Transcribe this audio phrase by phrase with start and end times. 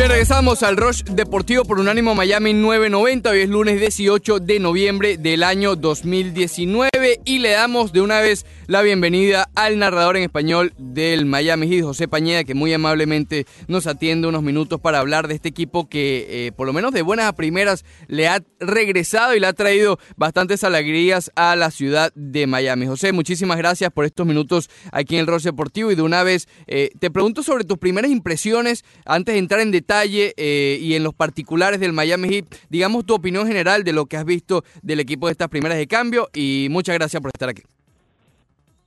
[0.00, 3.28] Bien, regresamos al Rush Deportivo por Unánimo Miami 990.
[3.28, 8.46] Hoy es lunes 18 de noviembre del año 2019 y le damos de una vez
[8.66, 13.86] la bienvenida al narrador en español del Miami Heat, José Pañeda, que muy amablemente nos
[13.86, 17.26] atiende unos minutos para hablar de este equipo que, eh, por lo menos de buenas
[17.26, 22.46] a primeras, le ha regresado y le ha traído bastantes alegrías a la ciudad de
[22.46, 22.86] Miami.
[22.86, 26.48] José, muchísimas gracias por estos minutos aquí en el Rush Deportivo y de una vez
[26.66, 30.94] eh, te pregunto sobre tus primeras impresiones antes de entrar en detalle detalle eh, y
[30.94, 34.62] en los particulares del Miami Heat, digamos tu opinión general de lo que has visto
[34.82, 37.62] del equipo de estas primeras de cambio y muchas gracias por estar aquí.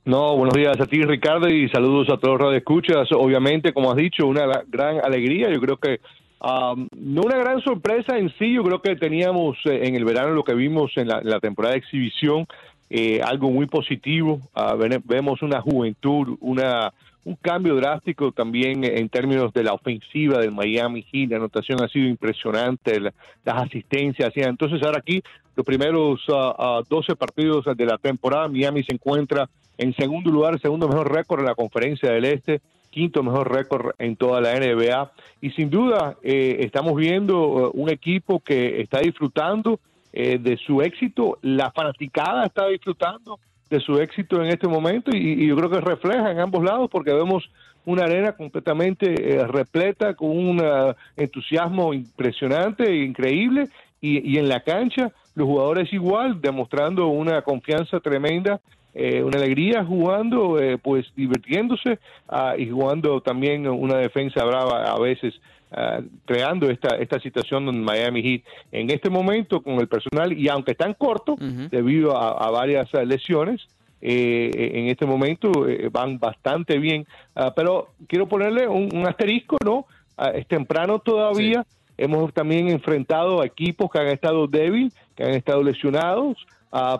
[0.06, 3.08] No, buenos días a ti Ricardo y saludos a todos los que escuchas.
[3.12, 5.50] Obviamente, como has dicho, una gran alegría.
[5.50, 6.00] Yo creo que
[6.40, 8.54] um, no una gran sorpresa en sí.
[8.54, 11.80] Yo creo que teníamos eh, en el verano lo que vimos en la, temporada de
[11.80, 12.46] exhibición,
[12.88, 14.40] eh, algo muy positivo.
[14.54, 16.92] Uh, vemos una juventud, una
[17.24, 21.30] un cambio drástico también en términos de la ofensiva del Miami Heat.
[21.30, 23.12] La anotación ha sido impresionante, las
[23.44, 24.32] asistencias.
[24.36, 25.22] Entonces, ahora aquí,
[25.56, 30.60] los primeros 12 ah, ah, partidos de la temporada, Miami se encuentra en segundo lugar,
[30.60, 35.12] segundo mejor récord en la Conferencia del Este, quinto mejor récord en toda la NBA.
[35.40, 39.80] Y sin duda, eh, estamos viendo uh, un equipo que está disfrutando
[40.12, 43.40] eh, de su éxito, la fanaticada está disfrutando
[43.74, 47.12] de su éxito en este momento y, yo creo que refleja en ambos lados porque
[47.12, 47.50] vemos
[47.84, 53.68] una arena completamente eh, repleta con un uh, entusiasmo impresionante e increíble
[54.00, 58.60] y, en la cancha los jugadores igual demostrando una confianza tremenda
[58.94, 64.98] eh, una alegría jugando eh, pues divirtiéndose uh, y jugando también una defensa brava a
[65.00, 65.34] veces
[65.76, 70.48] uh, creando esta esta situación en Miami Heat en este momento con el personal y
[70.48, 71.36] aunque están cortos
[71.70, 73.68] debido a, varias lesiones
[74.00, 77.06] eh, en este momento eh, van bastante bien.
[77.34, 79.86] Uh, pero quiero ponerle un, asterisco no
[80.34, 81.66] es temprano todavía.
[81.96, 86.36] Hemos también enfrentado a equipos que han estado débiles que han estado lesionados.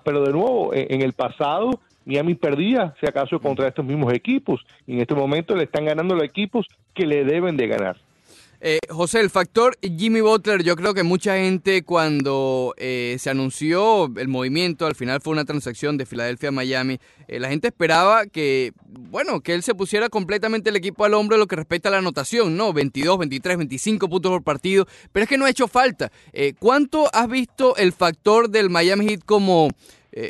[0.04, 4.64] Pero de nuevo en el pasado Miami perdía, si acaso, contra estos mismos equipos.
[4.86, 7.96] Y en este momento le están ganando los equipos que le deben de ganar.
[8.66, 14.10] Eh, José, el factor Jimmy Butler, yo creo que mucha gente cuando eh, se anunció
[14.16, 16.98] el movimiento, al final fue una transacción de Filadelfia a Miami,
[17.28, 21.36] eh, la gente esperaba que, bueno, que él se pusiera completamente el equipo al hombro
[21.36, 22.72] en lo que respecta a la anotación, ¿no?
[22.72, 26.10] 22, 23, 25 puntos por partido, pero es que no ha hecho falta.
[26.58, 29.68] ¿Cuánto has visto el factor del Miami Heat como,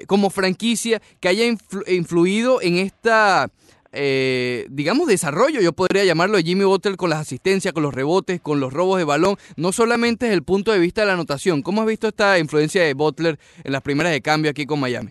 [0.09, 1.45] como franquicia que haya
[1.87, 3.49] influido en esta
[3.95, 8.41] eh, digamos, desarrollo, yo podría llamarlo de Jimmy Butler con las asistencias, con los rebotes,
[8.41, 11.63] con los robos de balón, no solamente desde el punto de vista de la anotación.
[11.63, 15.11] ¿Cómo has visto esta influencia de Butler en las primeras de cambio aquí con Miami?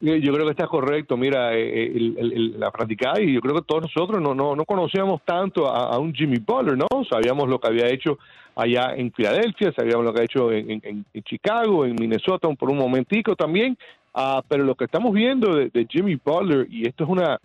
[0.00, 1.18] Yo creo que está correcto.
[1.18, 5.20] Mira, eh, eh, la practicada y yo creo que todos nosotros no, no, no conocíamos
[5.26, 6.86] tanto a, un Jimmy Butler, ¿no?
[7.08, 8.18] Sabíamos lo que había hecho
[8.56, 13.36] allá en Filadelfia, sabíamos lo que ha hecho en, Chicago, en Minnesota por un momentico
[13.36, 13.76] también,
[14.14, 17.38] uh, pero lo que estamos viendo de Jimmy Butler, y esto es una,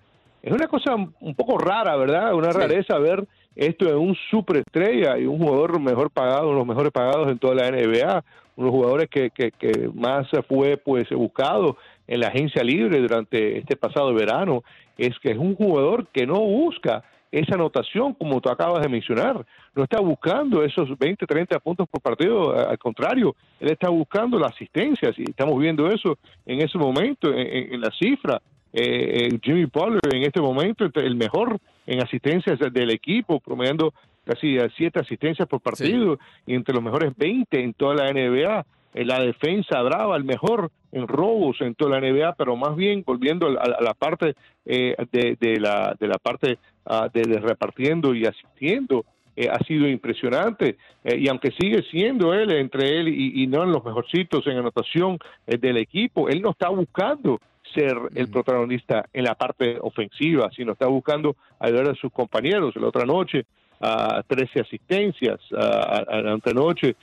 [0.46, 2.36] es una cosa un poco rara, ¿verdad?
[2.36, 6.68] Una rareza ver esto en un superestrella y un jugador mejor pagado, uno de los
[6.68, 8.24] mejores pagados en toda la NBA,
[8.56, 13.00] uno de los jugadores que, que, que más fue pues buscado en la agencia libre
[13.00, 14.64] durante este pasado verano,
[15.00, 19.44] es que es un jugador que no busca esa anotación, como tú acabas de mencionar.
[19.74, 24.54] No está buscando esos 20, 30 puntos por partido, al contrario, él está buscando las
[24.54, 28.40] asistencias y estamos viendo eso en ese momento, en, en la cifra.
[28.78, 33.94] Eh, eh, Jimmy Butler en este momento el mejor en asistencias del equipo, promediando
[34.26, 38.66] casi siete asistencias por partido y entre los mejores 20 en toda la NBA.
[38.96, 43.04] En la defensa brava, el mejor en robos en toda la NBA, pero más bien
[43.06, 49.06] volviendo a, la parte eh, de, la, de la parte ah, de, repartiendo y asistiendo,
[49.52, 53.84] ha sido impresionante y aunque sigue siendo él entre él y, y no en los
[53.84, 57.42] mejorcitos en anotación del equipo, él no está buscando
[57.74, 62.76] ser el protagonista en la parte ofensiva, sino está buscando ayudar a sus compañeros.
[62.76, 63.46] La otra noche,
[63.82, 66.96] a 13 asistencias, a, la otra noche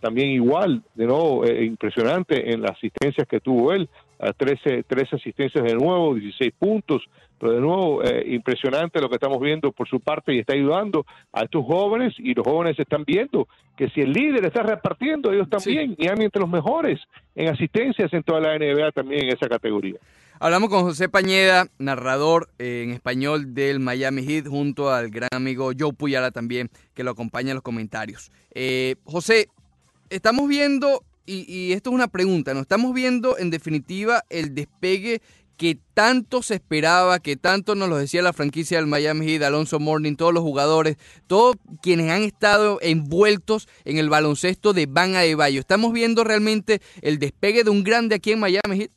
[0.00, 3.88] también igual, de nuevo, eh, impresionante en las asistencias que tuvo él,
[4.18, 7.02] 13, 13 asistencias de nuevo, 16 puntos,
[7.38, 11.06] pero de nuevo, eh, impresionante lo que estamos viendo por su parte y está ayudando
[11.32, 15.48] a estos jóvenes y los jóvenes están viendo que si el líder está repartiendo, ellos
[15.48, 17.00] también, y han entre los mejores
[17.36, 19.98] en asistencias en toda la NBA también en esa categoría.
[20.40, 25.72] Hablamos con José Pañeda, narrador eh, en español del Miami Heat, junto al gran amigo
[25.76, 28.30] Joe Puyala también, que lo acompaña en los comentarios.
[28.54, 29.48] Eh, José,
[30.10, 32.60] estamos viendo, y, y esto es una pregunta, ¿no?
[32.60, 35.20] Estamos viendo en definitiva el despegue
[35.58, 39.80] que tanto se esperaba, que tanto nos lo decía la franquicia del Miami Heat, Alonso
[39.80, 40.96] Morning, todos los jugadores,
[41.26, 45.58] todos quienes han estado envueltos en el baloncesto de Van Adebayo.
[45.58, 48.90] ¿Estamos viendo realmente el despegue de un grande aquí en Miami Heat?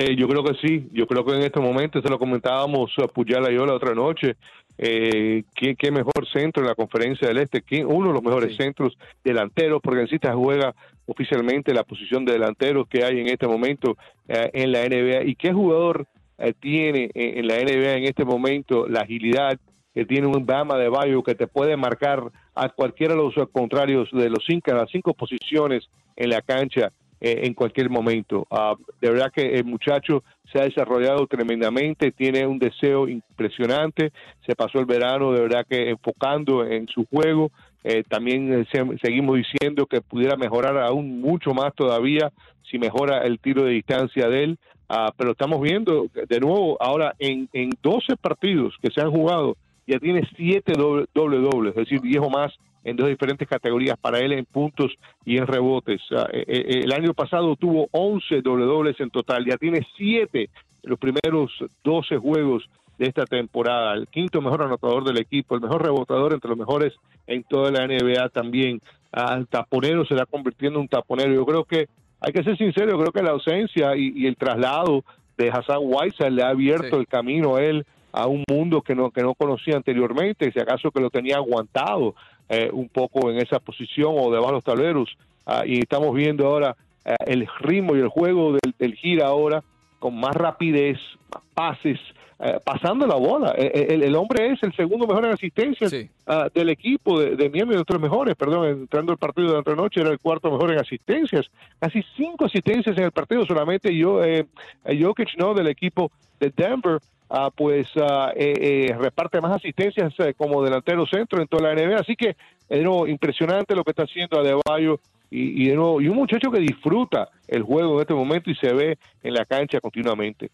[0.00, 3.08] Eh, yo creo que sí, yo creo que en este momento, se lo comentábamos a
[3.08, 4.36] Puyala y yo la otra noche,
[4.78, 8.96] eh, ¿qué, ¿qué, mejor centro en la conferencia del Este, uno de los mejores centros
[9.24, 10.72] delanteros, porque en cita juega
[11.04, 13.96] oficialmente la posición de delantero que hay en este momento
[14.28, 15.24] eh, en la NBA.
[15.24, 16.06] ¿Y qué jugador
[16.38, 19.58] eh, tiene en, la NBA en este momento la agilidad
[19.92, 22.22] que tiene un Bama de Bayo que te puede marcar
[22.54, 27.40] a cualquiera de los contrarios de los cinco, las cinco posiciones en la cancha eh,
[27.44, 28.46] en cualquier momento.
[28.50, 30.22] Ah, de verdad que el muchacho
[30.52, 34.12] se ha desarrollado tremendamente, tiene un deseo impresionante,
[34.46, 37.50] se pasó el verano de verdad que enfocando en su juego,
[37.82, 38.66] eh, también eh,
[39.02, 42.30] seguimos diciendo que pudiera mejorar aún mucho más todavía
[42.70, 47.14] si mejora el tiro de distancia de él, ah, pero estamos viendo de nuevo ahora
[47.18, 49.56] en, en 12 partidos que se han jugado,
[49.88, 52.52] ya tiene 7 doble, doble doble, es decir, 10 o más
[52.88, 54.92] en dos diferentes categorías para él en puntos
[55.24, 56.00] y en rebotes.
[56.32, 60.50] Eh, eh, el año pasado tuvo 11 doble dobles en total, ya tiene 7 en
[60.90, 61.52] los primeros
[61.84, 62.68] 12 juegos
[62.98, 66.94] de esta temporada, el quinto mejor anotador del equipo, el mejor rebotador entre los mejores
[67.26, 68.80] en toda la NBA también.
[69.12, 71.32] Al taponero se está convirtiendo en un taponero.
[71.32, 71.88] Yo creo que,
[72.20, 75.04] hay que ser sincero, creo que la ausencia y, el traslado
[75.36, 79.10] de Hassan Whiteside le ha abierto el camino a él a un mundo que no,
[79.10, 82.16] que no conocía anteriormente, si acaso que lo tenía aguantado
[82.48, 85.16] eh, un poco en esa posición o debajo de los tableros.
[85.46, 89.62] Ah, y estamos viendo ahora eh, el ritmo y el juego del, del gira ahora
[89.98, 90.98] con más rapidez,
[91.32, 91.98] más pases,
[92.40, 93.50] eh, pasando la bola.
[93.50, 95.92] El, hombre es el segundo mejor en asistencias
[96.26, 99.74] ah, del equipo de, de Miami, de otros mejores, perdón, entrando el partido de la
[99.74, 101.50] noche era el cuarto mejor en asistencias.
[101.80, 104.46] Casi cinco asistencias en el partido, solamente yo, eh,
[104.84, 105.52] Jokic, ¿no?
[105.52, 108.54] Del equipo de Denver, Ah, pues ah, eh,
[108.88, 112.00] eh, reparte más asistencias eh, como delantero centro en toda la NBA.
[112.00, 112.36] Así que,
[112.68, 114.98] de nuevo, impresionante lo que está haciendo Adebayo
[115.30, 118.54] y, y, de nuevo, y un muchacho que disfruta el juego en este momento y
[118.54, 120.50] se ve en la cancha continuamente.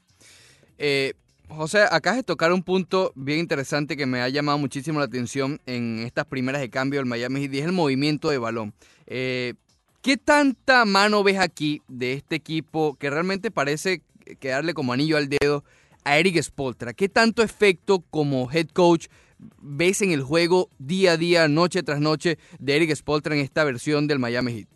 [1.47, 5.61] José, acá de tocar un punto bien interesante que me ha llamado muchísimo la atención
[5.67, 8.75] en estas primeras de cambio del Miami Heat y es el movimiento de balón.
[9.07, 14.03] ¿Qué tanta mano ves aquí de este equipo que realmente parece
[14.41, 15.65] quedarle como anillo al dedo
[16.05, 16.93] a Eric Spoltra?
[16.93, 19.07] ¿Qué tanto efecto como head coach
[19.61, 23.65] ves en el juego día a día, noche tras noche de Eric Spoltra en esta
[23.65, 24.69] versión del Miami Heat?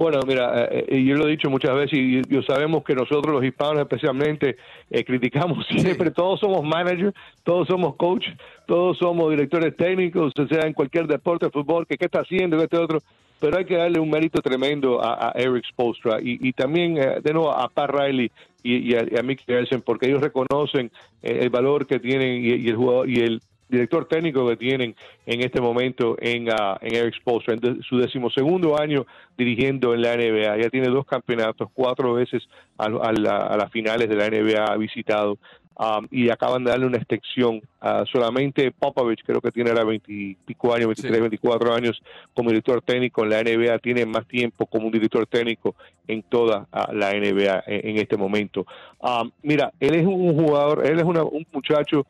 [0.00, 3.34] Bueno, mira, eh, eh, yo lo he dicho muchas veces y yo sabemos que nosotros
[3.34, 4.56] los hispanos especialmente
[4.88, 7.14] eh, criticamos siempre, todos somos managers,
[7.44, 8.24] todos somos coach,
[8.66, 12.56] todos somos directores técnicos, o sea, en cualquier deporte, de fútbol, que qué está haciendo,
[12.62, 13.00] este otro,
[13.40, 17.68] pero hay que darle un mérito tremendo a, Eric Spolstra y, también de nuevo a
[17.68, 18.30] Pat Riley
[18.62, 20.90] y, a, Mick Kelsen porque ellos reconocen
[21.22, 23.40] el valor que tienen y, el jugador y el
[23.70, 24.94] director técnico que tienen
[25.26, 29.06] en este momento en, uh, en Eric Spoelstra, en su decimosegundo año
[29.38, 30.58] dirigiendo en la NBA.
[30.58, 32.42] Ya tiene dos campeonatos, cuatro veces
[32.76, 35.38] a, las finales de la NBA ha visitado.
[35.80, 37.62] Um, y acaban de darle una extensión.
[37.80, 40.36] Uh, solamente Popovich, creo que tiene ahora 20
[40.74, 42.02] años, 23, 24 años
[42.34, 45.74] como director técnico en la NBA, tiene más tiempo como un director técnico
[46.06, 48.66] en toda uh, la NBA en, este momento.
[48.98, 52.06] Um, mira, él es un jugador, él es un muchacho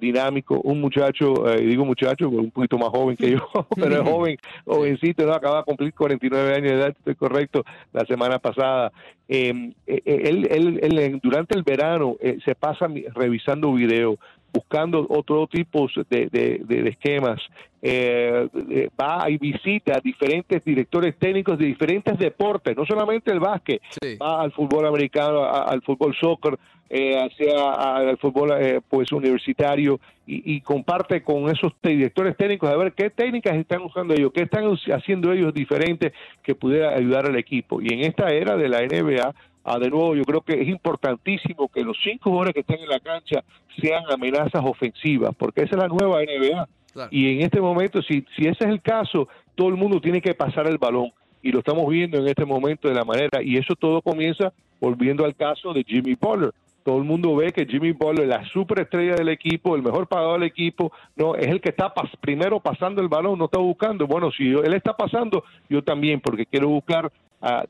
[0.00, 4.38] dinámico, un muchacho, eh, digo muchacho, un poquito más joven que yo, pero es joven,
[4.64, 5.32] jovencito, ¿no?
[5.34, 8.92] acaba de cumplir 49 años de edad, estoy correcto, la semana pasada.
[9.28, 14.16] Em, eh, eh, él, él, él, durante el verano se pasa revisando videos,
[14.52, 17.40] buscando otro tipo de, de, esquemas,
[17.82, 23.80] va y visita a diferentes directores técnicos de diferentes deportes, no solamente el básquet,
[24.20, 26.58] va al fútbol americano, al fútbol soccer,
[26.94, 32.92] eh, hacia al fútbol eh, pues universitario y, comparte con esos directores técnicos a ver
[32.92, 37.80] qué técnicas están usando ellos, qué están haciendo ellos diferentes que pudiera ayudar al equipo.
[37.80, 39.34] Y en esta era de la NBA,
[39.64, 42.88] ah, de nuevo, yo creo que es importantísimo que los cinco jugadores que están en
[42.90, 43.42] la cancha
[43.80, 47.08] sean amenazas ofensivas, porque esa es la nueva NBA.
[47.10, 50.34] Y en este momento, si, si ese es el caso, todo el mundo tiene que
[50.34, 51.10] pasar el balón.
[51.42, 53.42] Y lo estamos viendo en este momento de la manera.
[53.42, 56.52] Y eso todo comienza volviendo al caso de Jimmy Butler
[56.84, 60.48] todo el mundo ve que Jimmy Butler, la superestrella del equipo, el mejor pagador del
[60.48, 64.06] equipo, no es el que está primero pasando el balón, no está buscando.
[64.06, 67.10] Bueno, si él está pasando, yo también, porque quiero buscar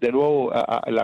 [0.00, 0.52] de nuevo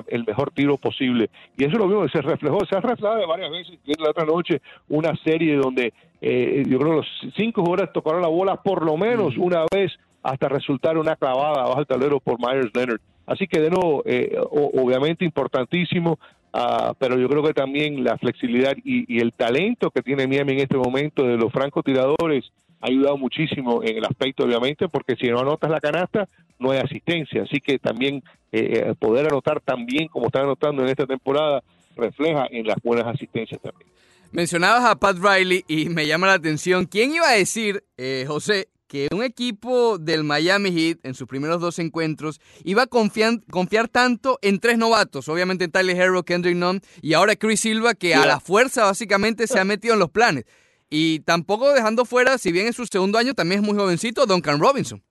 [0.09, 1.31] el mejor tiro posible.
[1.57, 3.79] Y eso lo mismo, se reflejó, se ha reflejado varias veces.
[3.99, 8.29] La otra noche, una serie donde eh, yo creo que los cinco jugadores tocaron la
[8.29, 12.71] bola por lo menos una vez hasta resultar una clavada bajo el tablero por Myers
[12.75, 13.01] Leonard.
[13.27, 16.19] Así que de nuevo, eh, obviamente importantísimo
[16.53, 20.61] Ah, pero yo creo que también la flexibilidad y, el talento que tiene Miami en
[20.61, 22.51] este momento de los francotiradores
[22.81, 26.29] ha ayudado muchísimo en el aspecto, obviamente, porque si no anotas la canasta,
[26.59, 27.43] no hay asistencia.
[27.43, 31.63] Así que también eh, eh, poder anotar tan bien como están anotando en esta temporada
[31.97, 33.91] refleja en las buenas asistencias también.
[34.31, 36.87] Mencionabas a Pat Riley y me llama la atención.
[36.87, 41.61] ¿Quién iba a decir, eh, José, que un equipo del Miami Heat en sus primeros
[41.61, 46.81] dos encuentros iba a confiar, confiar tanto en tres novatos, obviamente Tyler Herro, Kendrick Nunn
[47.03, 50.45] y ahora Chris Silva, que a la fuerza básicamente se ha metido en los planes.
[50.91, 54.59] Y tampoco dejando fuera, si bien en su segundo año también es muy jovencito, Duncan
[54.59, 55.03] Robinson.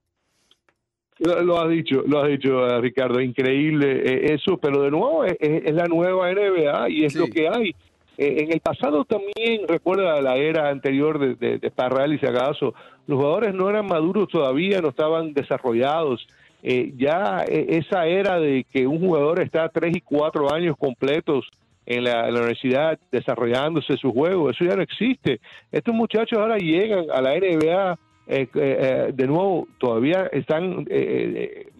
[1.19, 5.73] Lo, has dicho, lo has dicho, eh, Ricardo, increíble eh, eso, pero de nuevo es,
[5.73, 7.75] la nueva NBA y es lo que hay.
[8.17, 12.73] Eh, en el pasado también, recuerda la era anterior de, Parral y Sagazo,
[13.05, 16.27] los jugadores no eran maduros todavía, no estaban desarrollados.
[16.63, 21.47] Eh, ya eh, esa era de que un jugador está tres y cuatro años completos
[21.85, 25.39] en la, universidad desarrollándose su juego, eso ya no existe.
[25.71, 27.97] Estos muchachos ahora llegan a la NBA
[28.27, 30.85] de nuevo todavía están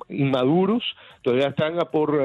[0.10, 0.84] inmaduros,
[1.22, 2.22] todavía están a por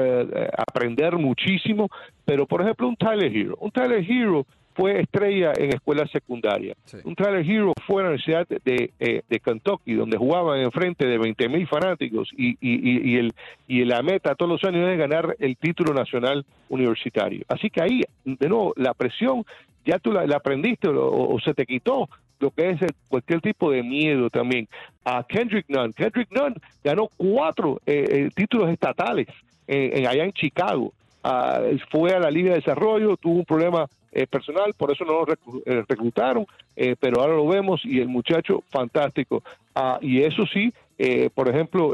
[0.57, 1.89] aprender muchísimo,
[2.25, 6.75] pero por ejemplo un Tyler Hero, un Tyler Hero fue estrella en escuela secundaria.
[7.03, 11.17] Un Tyler Hero fue a la Universidad de, eh, de Kentucky, donde jugaban enfrente de
[11.17, 13.33] 20 mil fanáticos y, y, y, el,
[13.67, 17.43] y la meta todos los años es ganar el título nacional universitario.
[17.47, 19.45] Así que ahí, de nuevo, la presión
[19.85, 22.09] ya tú la, aprendiste o, se te quitó
[22.43, 24.67] lo que es cualquier tipo de miedo también.
[25.03, 29.27] A Kendrick Nunn, Kendrick Nunn ganó cuatro eh, eh, títulos estatales
[29.67, 30.93] en, allá en Chicago.
[31.23, 35.25] Ah, fue a la Liga de Desarrollo, tuvo un problema eh, personal, por eso no
[35.25, 35.33] lo
[35.65, 36.45] eh, reclutaron,
[36.75, 39.41] eh, pero ahora lo vemos y el muchacho fantástico.
[39.73, 40.71] Ah, y eso sí,
[41.33, 41.93] por ejemplo,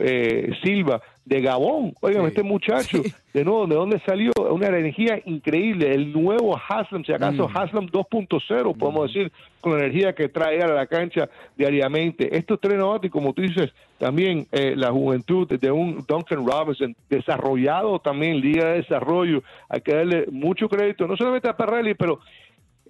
[0.63, 3.01] Silva de Gabón, oigan, este muchacho,
[3.34, 4.32] de nuevo, ¿de dónde salió?
[4.51, 7.58] Una energía increíble, el nuevo Haslam, si acaso mm.
[7.58, 9.08] Haslam 2.0, podemos mm.
[9.08, 12.36] decir, con la energía que trae a la cancha diariamente.
[12.36, 18.41] Estos tres novatos, como tú dices, también la juventud de un Duncan Robinson, desarrollado también,
[18.41, 22.20] Liga de Desarrollo, hay que darle mucho crédito, no solamente a Perrelli, pero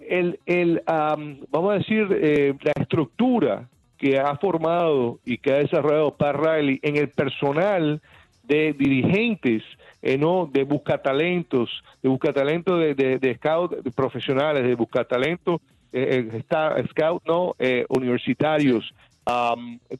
[0.00, 3.68] el, el vamos a decir, eh, la estructura
[4.00, 8.00] que ha formado y que ha desarrollado Pat Riley en el personal
[8.44, 9.62] de dirigentes,
[10.00, 15.60] eh, no de buscatalentos, de buscatalentos de, de, de scout profesionales, de buscatalentos,
[15.92, 17.54] eh, eh scout no
[17.90, 18.94] universitarios,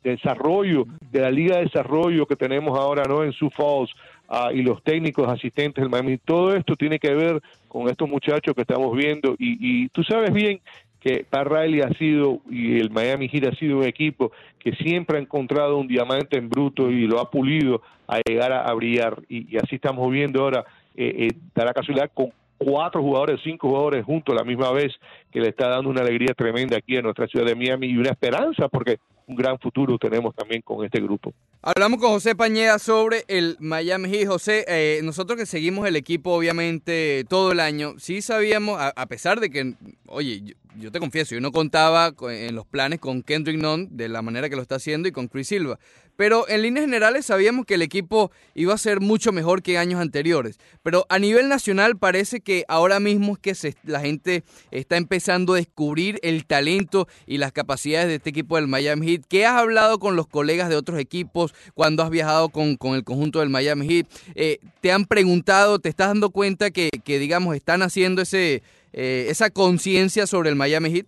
[0.02, 3.90] desarrollo de la liga de desarrollo que tenemos ahora no en Sioux Falls
[4.28, 8.54] uh, y los técnicos asistentes del Miami todo esto tiene que ver con estos muchachos
[8.54, 9.36] que estamos viendo.
[9.38, 10.60] Y, y tú sabes bien
[11.00, 15.20] que Riley ha sido y el Miami Heat ha sido un equipo que siempre ha
[15.20, 19.22] encontrado un diamante en bruto y lo ha pulido a llegar a, brillar.
[19.28, 20.64] Y, así estamos viendo ahora
[20.94, 24.92] eh, eh, la casualidad con cuatro jugadores, cinco jugadores juntos a la misma vez,
[25.32, 28.10] que le está dando una alegría tremenda aquí en nuestra ciudad de Miami y una
[28.10, 31.32] esperanza, porque un gran futuro tenemos también con este grupo.
[31.62, 34.28] Hablamos con José Pañeda sobre el Miami Heat.
[34.28, 39.40] José, eh, nosotros que seguimos el equipo obviamente todo el año, sí sabíamos, a, pesar
[39.40, 39.74] de que,
[40.06, 44.20] oye, yo, te confieso, yo no contaba en los planes con Kendrick Nunn de la
[44.20, 45.78] manera que lo está haciendo y con Chris Silva,
[46.20, 50.02] pero en líneas generales sabíamos que el equipo iba a ser mucho mejor que años
[50.02, 50.58] anteriores.
[50.82, 55.56] Pero a nivel nacional parece que ahora mismo es que la gente está empezando a
[55.56, 59.22] descubrir el talento y las capacidades de este equipo del Miami Heat.
[59.30, 63.40] ¿Qué has hablado con los colegas de otros equipos cuando has viajado con, el conjunto
[63.40, 64.06] del Miami Heat?
[64.34, 68.62] Eh, ¿Te han preguntado, te estás dando cuenta que, digamos, están haciendo ese,
[68.92, 71.06] eh, esa conciencia sobre el Miami Heat?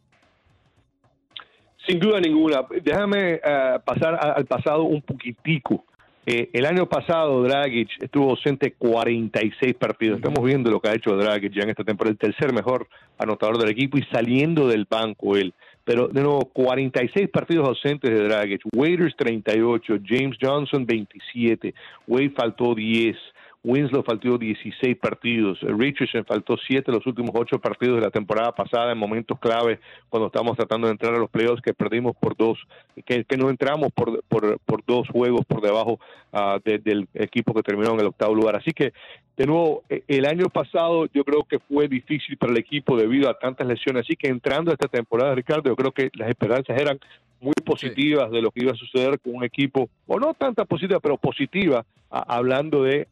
[1.87, 2.65] Sin duda ninguna.
[2.83, 5.85] Déjame eh, pasar al pasado un poquitico.
[6.25, 10.19] Eh, el año pasado Dragic estuvo ausente 46 partidos.
[10.19, 12.87] Estamos viendo lo que ha hecho Dragic ya en esta temporada, el tercer mejor
[13.19, 15.53] anotador del equipo y saliendo del banco él.
[15.85, 18.63] Pero de nuevo, 46 partidos ausentes de Dragic.
[18.73, 21.75] Waiters 38, James Johnson 27,
[22.07, 23.17] Wade faltó 10.
[23.65, 28.91] Winslow faltó 16 partidos, Richardson faltó 7 los últimos 8 partidos de la temporada pasada
[28.91, 29.79] en momentos clave
[30.09, 32.59] cuando estábamos tratando de entrar a los playoffs que perdimos por dos,
[33.05, 36.01] que, no entramos por, dos juegos por debajo
[36.33, 38.57] uh, del equipo que terminó en el octavo lugar.
[38.57, 38.93] Así que,
[39.37, 43.31] de nuevo, e, el año pasado yo creo que fue difícil para el equipo debido
[43.31, 44.03] a tantas lesiones.
[44.03, 46.99] Así que entrando a esta temporada, Ricardo, yo creo que las esperanzas eran
[47.43, 51.01] muy positivas de lo que iba a suceder con un equipo, o no tanta positiva,
[51.01, 53.09] pero positiva, hablando de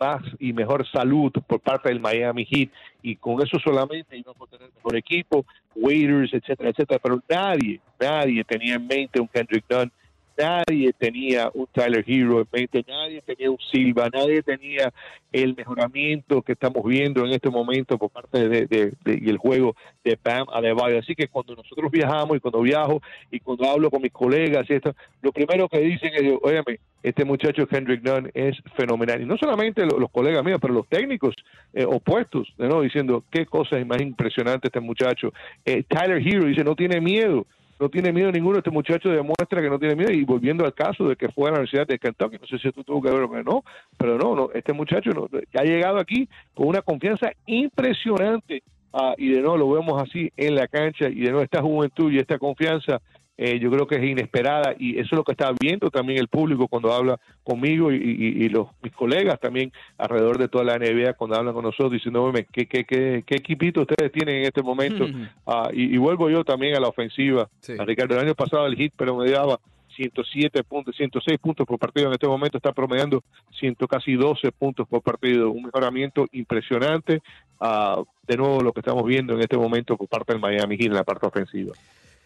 [0.00, 2.70] más y mejor salud por parte del Miami Heat,
[3.02, 5.44] y con eso solamente íbamos a tener mejor equipo,
[5.76, 9.92] waiters, etcétera, etcétera, pero nadie, nadie tenía en mente un Kendrick Dunn
[10.38, 14.92] nadie tenía un Tyler Hero en mente, nadie tenía un Silva, nadie tenía
[15.32, 19.74] el mejoramiento que estamos viendo en este momento por parte de, de, y el juego
[20.04, 20.98] de Pam Adebayo.
[20.98, 24.74] Así que cuando nosotros viajamos y cuando viajo y cuando hablo con mis colegas y
[24.74, 29.20] esto, lo primero que dicen es, óyeme, este muchacho Kendrick Nunn es fenomenal.
[29.20, 31.34] Y no solamente los, colegas míos, pero los técnicos
[31.74, 32.80] eh, opuestos, ¿no?
[32.80, 35.32] diciendo qué cosa es más impresionante este muchacho.
[35.64, 37.46] Eh, Tyler Hero dice, no tiene miedo
[37.78, 38.58] no tiene miedo ninguno.
[38.58, 40.12] Este muchacho demuestra que no tiene miedo.
[40.12, 42.68] Y volviendo al caso de que fue a la Universidad de Kentucky, no sé si
[42.68, 43.64] esto tuvo que ver o no,
[43.96, 48.62] pero no, no este muchacho no, ha llegado aquí con una confianza impresionante.
[48.92, 51.08] Ah, y de nuevo lo vemos así en la cancha.
[51.08, 53.00] Y de nuevo esta juventud y esta confianza
[53.40, 56.26] eh, yo creo que es inesperada y eso es lo que está viendo también el
[56.26, 61.36] público cuando habla conmigo y, los mis colegas también alrededor de toda la NBA cuando
[61.36, 65.06] hablan con nosotros diciendo ¿qué, qué, qué, qué equipito ustedes tienen en este momento
[65.46, 68.92] ah, y, vuelvo yo también a la ofensiva a Ricardo el año pasado el hit
[68.96, 69.60] pero me daba
[69.94, 72.06] 107 puntos, 106 puntos por partido.
[72.06, 73.24] En este momento está promediando
[73.58, 75.50] 100, casi 12 puntos por partido.
[75.50, 77.20] Un mejoramiento impresionante.
[77.58, 80.86] Ah, de nuevo, lo que estamos viendo en este momento por parte del Miami Heat
[80.86, 81.72] en la parte ofensiva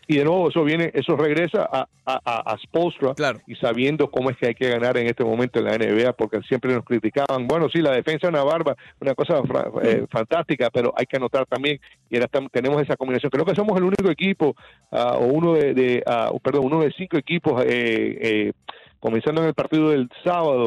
[0.09, 3.15] y de nuevo eso viene, eso regresa a, a, a, Spolstra
[3.47, 6.41] y sabiendo cómo es que hay que ganar en este momento en la NBA, porque
[6.43, 9.41] siempre nos criticaban, bueno, sí, la defensa es una barba, una cosa
[9.83, 11.81] eh, fantástica, pero hay que anotar también,
[12.11, 13.31] y ahora tenemos esa combinación.
[13.31, 14.57] Creo que somos el único equipo,
[14.91, 18.53] ah, o uno de, de uh, perdón, uno de cinco equipos, eh, eh,
[18.99, 20.65] comenzando en el partido del sábado,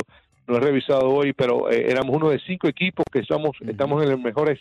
[0.48, 4.20] no he revisado hoy, pero éramos uno de cinco equipos que somos, estamos en los
[4.20, 4.60] mejores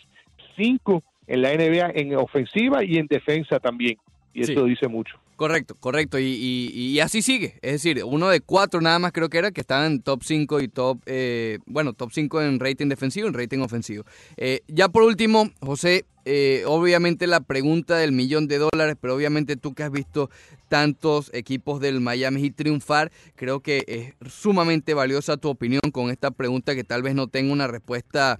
[0.55, 3.97] cinco en la NBA en ofensiva y en defensa también
[4.35, 5.17] y eso dice mucho.
[5.37, 6.19] Correcto, correcto.
[6.19, 7.55] Y, y, así sigue.
[7.61, 10.59] Es decir, uno de cuatro nada más creo que era que estaban en top 5
[10.61, 14.03] y top, eh, bueno, top 5 en rating defensivo y en rating ofensivo.
[14.37, 19.55] Eh, ya por último, José, eh, obviamente la pregunta del millón de dólares, pero obviamente
[19.55, 20.29] tú que has visto
[20.69, 26.31] tantos equipos del Miami Heat triunfar, creo que es sumamente valiosa tu opinión con esta
[26.31, 28.37] pregunta que tal vez no tenga una respuesta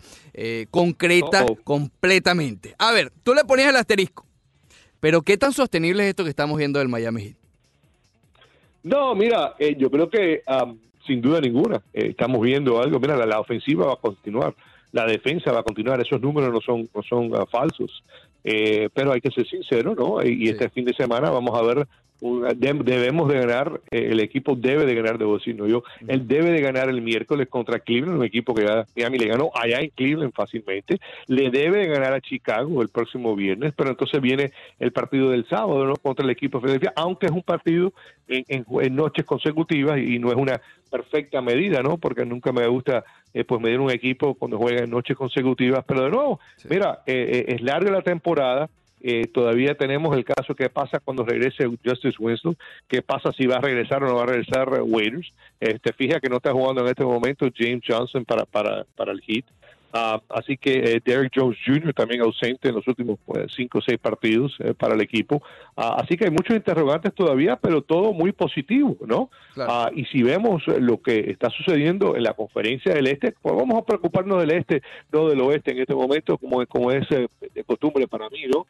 [0.71, 2.75] concreta completamente.
[2.79, 4.25] A ver, tú le ponías el asterisco.
[5.05, 7.35] Pero ¿qué tan sostenible es esto que estamos viendo del Miami Heat?
[8.81, 10.41] No, mira, eh, yo creo que
[11.05, 12.99] sin duda ninguna eh, estamos viendo algo.
[12.99, 14.55] Mira, la, ofensiva va a continuar,
[14.91, 16.01] la defensa va a continuar.
[16.01, 18.03] Esos números no son no son ah, falsos,
[18.47, 20.23] eh, pero hay que ser sincero, ¿no?
[20.23, 21.87] Y, este fin de semana vamos a ver
[22.21, 26.51] debemos de ganar, eh, el equipo debe de ganar, debo decir, no yo, él debe
[26.51, 29.89] de ganar el miércoles contra Cleveland, un equipo que ya Miami le ganó allá en
[29.89, 34.91] Cleveland fácilmente, le debe de ganar a Chicago el próximo viernes, pero entonces viene el
[34.91, 35.95] partido del sábado, ¿no?
[35.95, 37.91] Contra el equipo de Philadelphia, aunque es un partido
[38.27, 40.61] en, noches consecutivas y no es una
[40.95, 41.97] perfecta medida, ¿no?
[41.97, 43.03] Porque nunca me gusta
[43.33, 47.45] eh, pues medir un equipo cuando juega en noches consecutivas, pero de nuevo, mira, eh,
[47.49, 48.69] es larga la temporada,
[49.01, 52.55] eh, todavía tenemos el caso que pasa cuando regrese Justice Winston,
[52.87, 55.33] qué pasa si va a regresar o no va a regresar Waiters.
[55.59, 59.21] Este, fija que no está jugando en este momento James Johnson para, para, para el
[59.21, 59.45] Heat.
[59.97, 61.93] Ah, así que eh, Derek Jones Jr.
[61.93, 65.41] también ausente en los últimos pues, cinco o seis partidos eh, para el equipo.
[65.77, 69.29] Ah, así que hay muchos interrogantes todavía, pero todo muy positivo, ¿no?
[69.55, 73.77] Ah, y si vemos lo que está sucediendo en la conferencia del Este, pues vamos
[73.77, 74.81] a preocuparnos del Este,
[75.13, 78.67] no del Oeste en este momento, como, como es eh, de costumbre para mí, ¿no?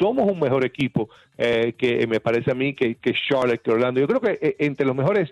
[0.00, 4.00] somos un mejor equipo que me parece a mí que, que Charlotte, que Orlando.
[4.00, 5.30] Yo creo que entre los mejores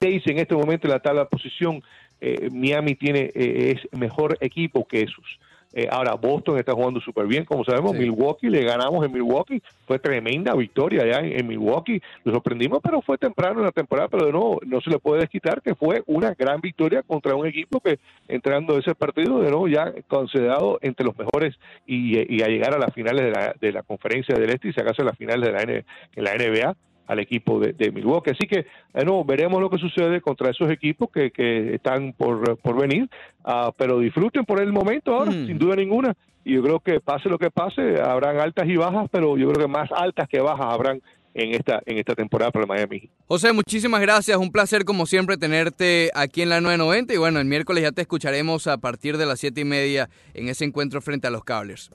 [0.00, 1.82] seis en este momento en la tabla de posición
[2.24, 5.24] eh, Miami tiene eh, es mejor equipo que esos.
[5.72, 7.94] Eh, ahora, Boston está jugando súper bien, como sabemos.
[7.94, 9.60] Milwaukee, le ganamos en Milwaukee.
[9.86, 12.00] Fue tremenda victoria allá en, Milwaukee.
[12.22, 14.08] Lo sorprendimos, pero fue temprano en la temporada.
[14.08, 17.46] Pero de nuevo, no se le puede desquitar que fue una gran victoria contra un
[17.46, 22.74] equipo que, entrando ese partido, de nuevo ya considerado entre los mejores y, a llegar
[22.74, 25.46] a las finales de la, de la conferencia del Este y sacarse a las finales
[25.46, 28.30] de la, N, en la NBA al equipo de, de, Milwaukee.
[28.30, 32.80] Así que, bueno, veremos lo que sucede contra esos equipos que, que están por, por
[32.80, 33.08] venir,
[33.44, 35.46] uh, pero disfruten por el momento ahora, mm.
[35.46, 36.14] sin duda ninguna.
[36.44, 39.66] Y yo creo que pase lo que pase, habrán altas y bajas, pero yo creo
[39.66, 41.00] que más altas que bajas habrán
[41.34, 43.08] en esta, en esta temporada para el Miami.
[43.26, 44.36] José, muchísimas gracias.
[44.36, 47.14] Un placer, como siempre, tenerte aquí en la 990.
[47.14, 50.48] Y bueno, el miércoles ya te escucharemos a partir de las siete y media en
[50.48, 51.90] ese encuentro frente a los Cables.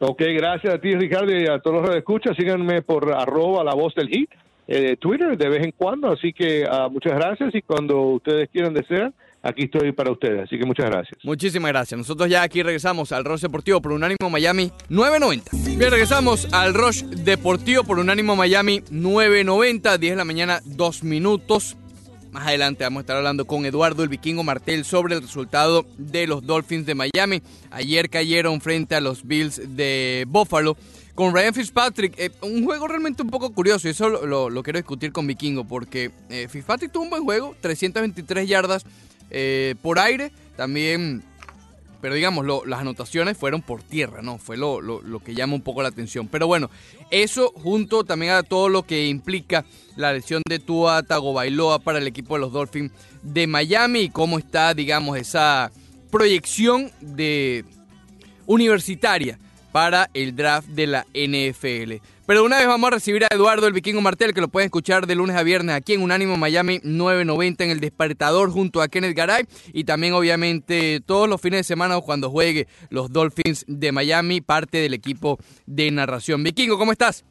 [0.00, 2.34] Ok, gracias a ti, Ricardo, y a todos los que escuchan.
[2.34, 4.30] Síganme por arroba la voz del hit
[4.66, 6.10] eh, Twitter de vez en cuando.
[6.12, 10.44] Así que uh, muchas gracias y cuando ustedes quieran desear, aquí estoy para ustedes.
[10.44, 11.18] Así que muchas gracias.
[11.24, 11.98] Muchísimas gracias.
[11.98, 15.50] Nosotros ya aquí regresamos al Rush Deportivo por Unánimo Miami 990.
[15.76, 21.76] Bien, regresamos al Rush Deportivo por Unánimo Miami 990, 10 de la mañana, 2 minutos.
[22.34, 26.26] Más adelante vamos a estar hablando con Eduardo el Vikingo Martel sobre el resultado de
[26.26, 27.40] los Dolphins de Miami.
[27.70, 30.76] Ayer cayeron frente a los Bills de Buffalo
[31.14, 35.12] con Ryan Fitzpatrick, eh, un juego realmente un poco curioso, y eso lo, quiero discutir
[35.12, 38.84] con Vikingo, porque eh, Fitzpatrick tuvo un buen juego, 323 yardas
[39.30, 41.22] eh, por aire, también,
[42.04, 44.36] pero digamos, las anotaciones fueron por tierra, ¿no?
[44.36, 44.78] Fue lo,
[45.24, 46.28] que llama un poco la atención.
[46.28, 46.68] Pero bueno,
[47.10, 49.64] eso junto también a todo lo que implica
[49.96, 54.38] la lesión de Tua Tagovailoa para el equipo de los Dolphins de Miami y cómo
[54.38, 55.72] está, digamos, esa
[56.10, 57.64] proyección de
[58.44, 59.38] universitaria
[59.74, 61.94] para el draft de la NFL.
[62.28, 65.08] Pero una vez vamos a recibir a Eduardo el Vikingo Martel, que lo pueden escuchar
[65.08, 69.16] de lunes a viernes aquí en Unánimo Miami 990 en el Despertador junto a Kenneth
[69.16, 74.40] Garay y también obviamente todos los fines de semana cuando juegue los Dolphins de Miami,
[74.40, 76.44] parte del equipo de narración.
[76.44, 77.24] Vikingo, ¿cómo estás?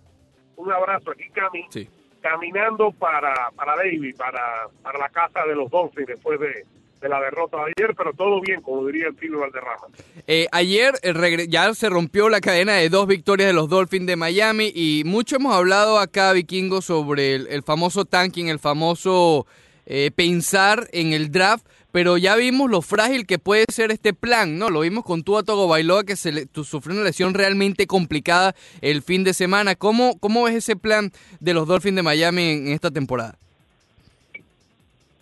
[0.58, 1.65] Un abrazo aquí, Cami.
[1.69, 1.88] Sí.
[2.19, 6.65] Caminando para, para David, para, para la casa de los Dolphins después de,
[7.04, 9.88] de la derrota de ayer, pero todo bien, como diría el Tino Valderrama.
[10.26, 14.16] Eh, ayer eh, ya se rompió la cadena de dos victorias de los Dolphins de
[14.16, 19.46] Miami y mucho hemos hablado acá, Vikingo, sobre el, famoso tanking, el famoso
[19.86, 24.58] eh, pensar en el draft, pero ya vimos lo frágil que puede ser este plan,
[24.58, 24.70] ¿no?
[24.70, 29.34] Lo vimos con Tua Bailoa que se sufrió una lesión realmente complicada el fin de
[29.34, 29.76] semana.
[29.76, 31.12] ¿Cómo, ¿Cómo ves ese plan
[31.42, 33.38] de los Dolphins de Miami en esta temporada?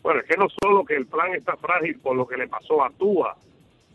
[0.02, 2.84] Bueno, es que no solo que el plan está frágil por lo que le pasó
[2.84, 3.36] a Tua,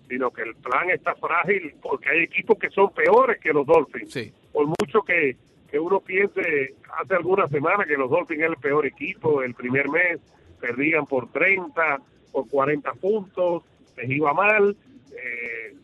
[0.08, 4.32] sino que el plan está frágil porque hay equipos que son peores que los Dolphins.
[4.52, 5.36] Por mucho que,
[5.70, 9.88] que uno piense hace algunas semanas que los Dolphins es el peor equipo, el primer
[9.88, 10.20] mes
[10.60, 12.00] perdían por 30,
[12.32, 13.64] por 40 puntos,
[13.96, 14.76] les iba mal.
[15.10, 15.74] Eh,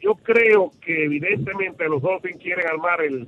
[0.00, 3.26] yo creo que evidentemente los Dolphins quieren armar el,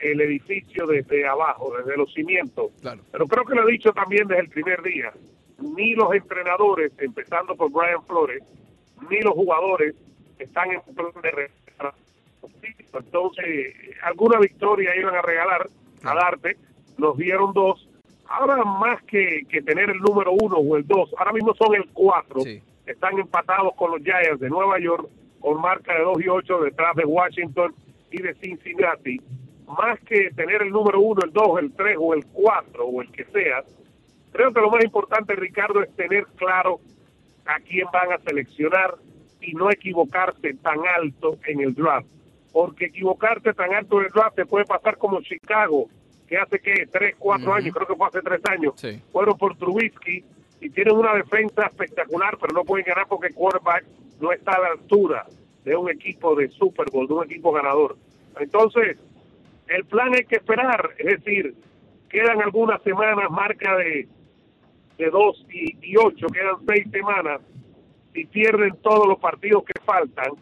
[0.00, 2.72] el edificio desde abajo, desde los cimientos.
[3.12, 5.12] Pero creo que lo he dicho también desde el primer día
[5.74, 8.42] ni los entrenadores, empezando por Brian Flores,
[9.10, 9.94] ni los jugadores
[10.38, 11.50] están en plan de
[12.98, 15.68] entonces alguna victoria iban a regalar
[16.04, 16.56] a darte,
[16.98, 17.88] nos dieron dos.
[18.28, 21.86] Ahora más que, que tener el número uno o el dos, ahora mismo son el
[21.92, 22.42] cuatro.
[22.86, 25.08] Están empatados con los Giants de Nueva York
[25.40, 27.74] con marca de dos y ocho detrás de Washington
[28.10, 29.20] y de Cincinnati.
[29.66, 33.10] Más que tener el número uno, el dos, el tres o el cuatro o el
[33.10, 33.62] que sea,
[34.36, 36.78] Creo que lo más importante, Ricardo, es tener claro
[37.46, 38.96] a quién van a seleccionar
[39.40, 42.06] y no equivocarse tan alto en el draft.
[42.52, 45.88] Porque equivocarte tan alto en el draft te puede pasar como Chicago,
[46.28, 48.74] que hace que tres, cuatro años, creo que fue hace tres años,
[49.10, 50.22] fueron por Trubisky
[50.60, 53.86] y tienen una defensa espectacular, pero no pueden ganar porque el quarterback
[54.20, 55.24] no está a la altura
[55.64, 57.96] de un equipo de Super Bowl, de un equipo ganador.
[58.38, 58.98] Entonces,
[59.68, 61.54] el plan es que esperar, es decir,
[62.10, 64.08] quedan algunas semanas, marca de
[64.98, 67.40] de 2 y, 8, quedan 6 semanas,
[68.12, 70.32] si pierden todos los partidos que faltan,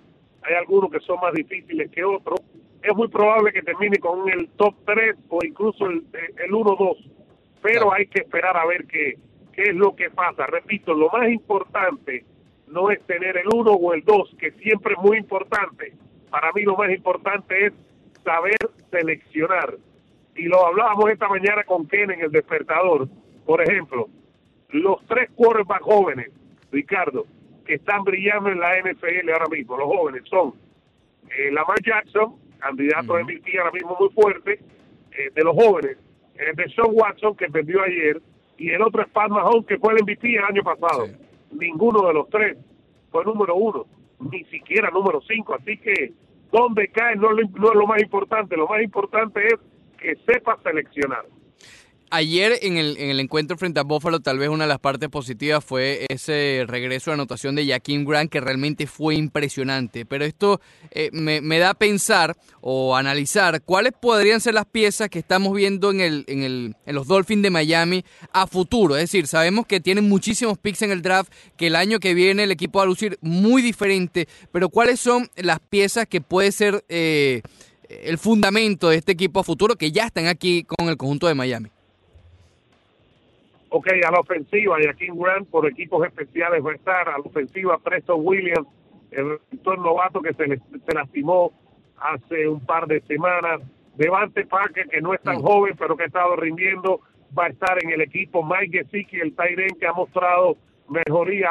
[0.43, 2.40] hay algunos que son más difíciles que otros,
[2.83, 6.97] es muy probable que termine con el top 3 o incluso el, el 1-2,
[7.62, 9.17] pero hay que esperar a ver qué,
[9.53, 10.47] qué es lo que pasa.
[10.47, 12.25] Repito, lo más importante
[12.69, 15.95] no es tener el 1 o el 2, que siempre es muy importante.
[16.31, 17.73] Para mí lo más importante es
[18.23, 18.59] saber
[18.90, 19.77] seleccionar.
[20.37, 23.09] Y lo hablábamos esta mañana con Ken en el despertador.
[23.47, 24.09] Por ejemplo,
[24.70, 26.31] los tres quarterbacks jóvenes,
[26.70, 27.27] Ricardo,
[27.64, 30.55] que están brillando en la NFL ahora mismo, los jóvenes, son
[31.31, 34.61] eh, Lamar Jackson, candidato de MVP ahora mismo muy fuerte,
[35.12, 35.98] eh, de los jóvenes,
[36.35, 38.20] de Sean Watson, que perdió ayer,
[38.59, 41.07] y el otro es Pat Mahomes, que fue el MVP el año pasado.
[41.53, 42.57] Ninguno de los tres
[43.11, 43.87] fue número uno,
[44.18, 46.12] ni siquiera número cinco, así que
[46.50, 49.55] donde cae no, no es lo más importante, lo más importante es
[49.98, 51.24] que sepa seleccionar
[52.14, 55.09] ayer en el, en el encuentro frente a Buffalo, tal vez una de las partes
[55.09, 60.07] positivas fue ese regreso de anotación de Jaquim Grant, que realmente fue impresionante.
[60.07, 65.18] Pero esto eh, me, da a pensar o analizar cuáles podrían ser las piezas que
[65.18, 68.96] estamos viendo en, el, en, el, en los Dolphins de Miami a futuro.
[68.96, 72.44] Es decir, sabemos que tienen muchísimos picks en el draft, que el año que viene
[72.44, 76.85] el equipo va a lucir muy diferente, pero cuáles son las piezas que puede ser
[76.88, 77.42] eh,
[77.88, 81.35] el fundamento de este equipo a futuro que ya están aquí con el conjunto de
[81.35, 81.74] Miami.
[83.77, 87.09] Ok, a la ofensiva, Jaquín Grant por equipos especiales va a estar.
[87.09, 88.69] A la ofensiva, Preston Williams,
[89.11, 91.53] el receptor novato que se, se lastimó
[91.97, 93.63] hace un par de semanas.
[93.97, 97.01] Devante Parker, que no es tan joven, pero que ha estado rindiendo,
[97.37, 98.45] va a estar en el equipo.
[98.45, 100.57] Mike Gesicki, el Tyren, que ha mostrado
[100.89, 101.51] mejoría,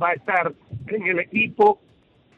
[0.00, 0.52] va a estar
[0.86, 1.80] en el equipo.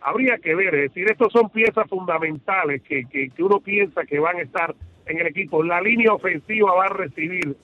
[0.01, 4.21] Habría que ver, es decir, estos son piezas fundamentales que, que, que uno piensa que
[4.21, 5.63] van a estar en el equipo.
[5.63, 7.59] La línea ofensiva va a recibir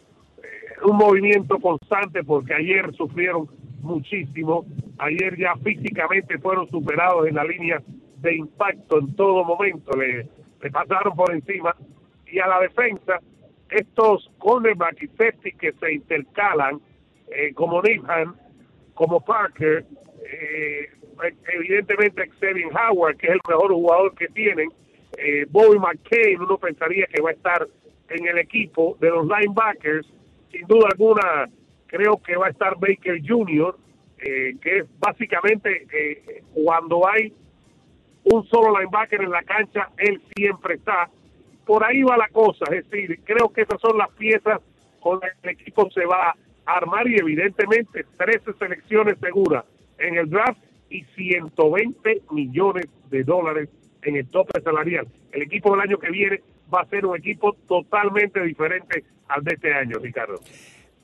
[0.82, 3.48] un movimiento constante porque ayer sufrieron
[3.80, 4.64] muchísimo,
[4.98, 7.82] ayer ya físicamente fueron superados en la línea
[8.18, 10.26] de impacto en todo momento, le,
[10.70, 11.76] pasaron por encima.
[12.26, 13.20] Y a la defensa,
[13.68, 16.80] estos cornerback y safety que se intercalan,
[17.28, 18.34] eh, como Nathan,
[18.94, 19.84] como Parker,
[20.24, 20.88] eh,
[21.54, 24.70] evidentemente Xavier Howard, que es el mejor jugador que tienen,
[25.18, 27.68] eh, Bobby McCain, uno pensaría que va a estar
[28.08, 30.06] en el equipo de los linebackers,
[30.54, 31.48] sin duda alguna
[31.86, 33.76] creo que va a estar Baker Jr.,
[34.18, 37.32] eh, que es básicamente eh, cuando hay
[38.24, 41.10] un solo linebacker en la cancha, él siempre está.
[41.66, 44.60] Por ahí va la cosa, es decir, creo que esas son las piezas
[45.00, 46.36] con las que el equipo se va a
[46.66, 49.64] armar y evidentemente 13 selecciones seguras
[49.98, 53.68] en el draft y 120 millones de dólares
[54.02, 55.06] en el tope salarial.
[55.32, 56.40] El equipo del año que viene
[56.72, 60.40] va a ser un equipo totalmente diferente al de este año, Ricardo.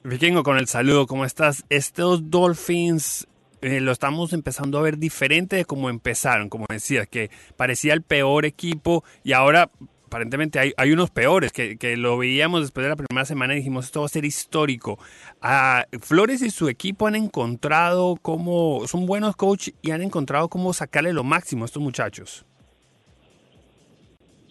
[0.02, 1.64] Vikingo, con el saludo, ¿cómo estás?
[1.68, 3.28] Estos Dolphins
[3.60, 8.02] eh, lo estamos empezando a ver diferente de cómo empezaron, como decías, que parecía el
[8.02, 9.70] peor equipo y ahora
[10.06, 13.84] aparentemente hay, unos peores, que, que, lo veíamos después de la primera semana y dijimos,
[13.84, 14.98] esto va a ser histórico.
[15.40, 20.72] Ah, Flores y su equipo han encontrado cómo, son buenos coach y han encontrado cómo
[20.72, 22.44] sacarle lo máximo a estos muchachos.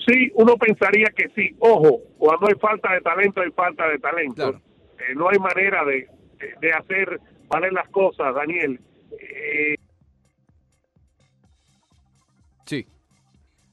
[0.09, 1.55] Sí, uno pensaría que sí.
[1.59, 4.61] Ojo, cuando hay falta de talento, hay falta de talento.
[4.97, 6.07] Eh, no hay manera de,
[6.59, 8.79] de, hacer valer las cosas, Daniel.
[9.19, 9.75] Eh,
[12.65, 12.87] sí.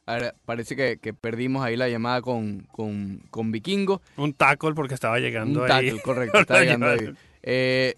[0.04, 4.02] Ahora, parece que, que, perdimos ahí la llamada con, con, con Vikingo.
[4.18, 5.86] Un tackle porque estaba llegando Un ahí.
[5.86, 7.14] tackle, correcto, estaba llegando ahí.
[7.42, 7.94] Eh,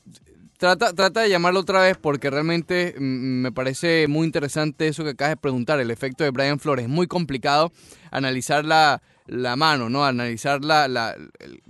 [0.58, 5.32] trata, trata de llamarlo otra vez porque realmente me parece muy interesante eso que acabas
[5.32, 6.84] de preguntar, el efecto de Brian Flores.
[6.84, 7.72] Es muy complicado
[8.10, 10.04] analizar la, la mano, ¿no?
[10.04, 11.62] Analizar la, la el,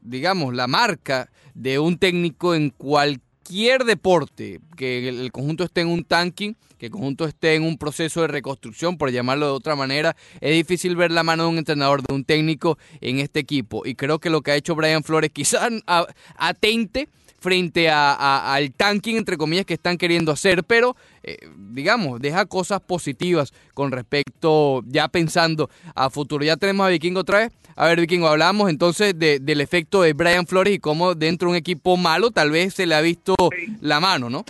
[0.00, 6.04] digamos, la marca de un técnico en cualquier deporte, que el conjunto esté en un
[6.04, 10.16] tanking, que el conjunto esté en un proceso de reconstrucción, por llamarlo de otra manera,
[10.40, 13.82] es difícil ver la mano de un entrenador, de un técnico en este equipo.
[13.84, 15.70] Y creo que lo que ha hecho Brian Flores quizás
[16.36, 17.08] atente
[17.42, 22.46] frente a, a, al tanking, entre comillas, que están queriendo hacer, pero, eh, digamos, deja
[22.46, 26.44] cosas positivas con respecto, ya pensando a futuro.
[26.44, 27.52] Ya tenemos a Vikingo otra vez.
[27.74, 31.52] A ver, Vikingo, hablábamos entonces de, del efecto de Brian Flores y cómo dentro de
[31.52, 33.34] un equipo malo tal vez se le ha visto
[33.80, 34.44] la mano, ¿no?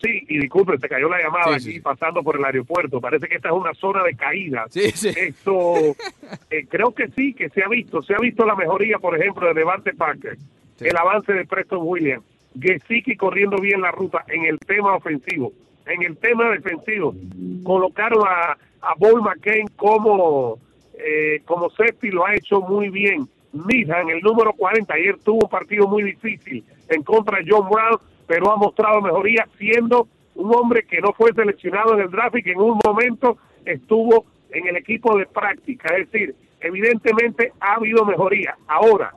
[0.00, 1.80] Sí, y disculpe, se cayó la llamada sí, aquí sí.
[1.80, 3.00] pasando por el aeropuerto.
[3.00, 4.66] Parece que esta es una zona de caída.
[4.68, 5.08] Sí, sí.
[5.08, 5.74] Esto,
[6.50, 8.02] eh, creo que sí, que se ha visto.
[8.02, 10.36] Se ha visto la mejoría, por ejemplo, de Devante Parker,
[10.80, 12.24] el avance de Preston Williams,
[12.60, 15.52] Gesicki corriendo bien la ruta en el tema ofensivo.
[15.86, 17.14] En el tema defensivo,
[17.62, 20.58] colocaron a, a Boy McCain como,
[20.98, 23.28] eh, como safety, lo ha hecho muy bien.
[23.52, 27.98] Midhan, el número 40, ayer tuvo un partido muy difícil en contra de John Brown,
[28.26, 32.42] pero ha mostrado mejoría siendo un hombre que no fue seleccionado en el draft y
[32.42, 35.94] que en un momento estuvo en el equipo de práctica.
[35.96, 38.56] Es decir, evidentemente ha habido mejoría.
[38.66, 39.12] Ahora,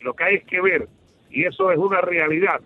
[0.00, 0.88] lo que hay es que ver,
[1.30, 2.60] y eso es una realidad,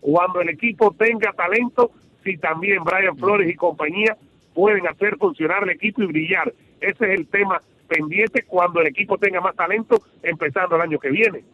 [0.00, 1.90] cuando el equipo tenga talento,
[2.24, 4.16] si también Brian Flores y compañía
[4.54, 6.52] pueden hacer funcionar el equipo y brillar.
[6.80, 11.10] Ese es el tema pendiente cuando el equipo tenga más talento empezando el año que
[11.10, 11.44] viene.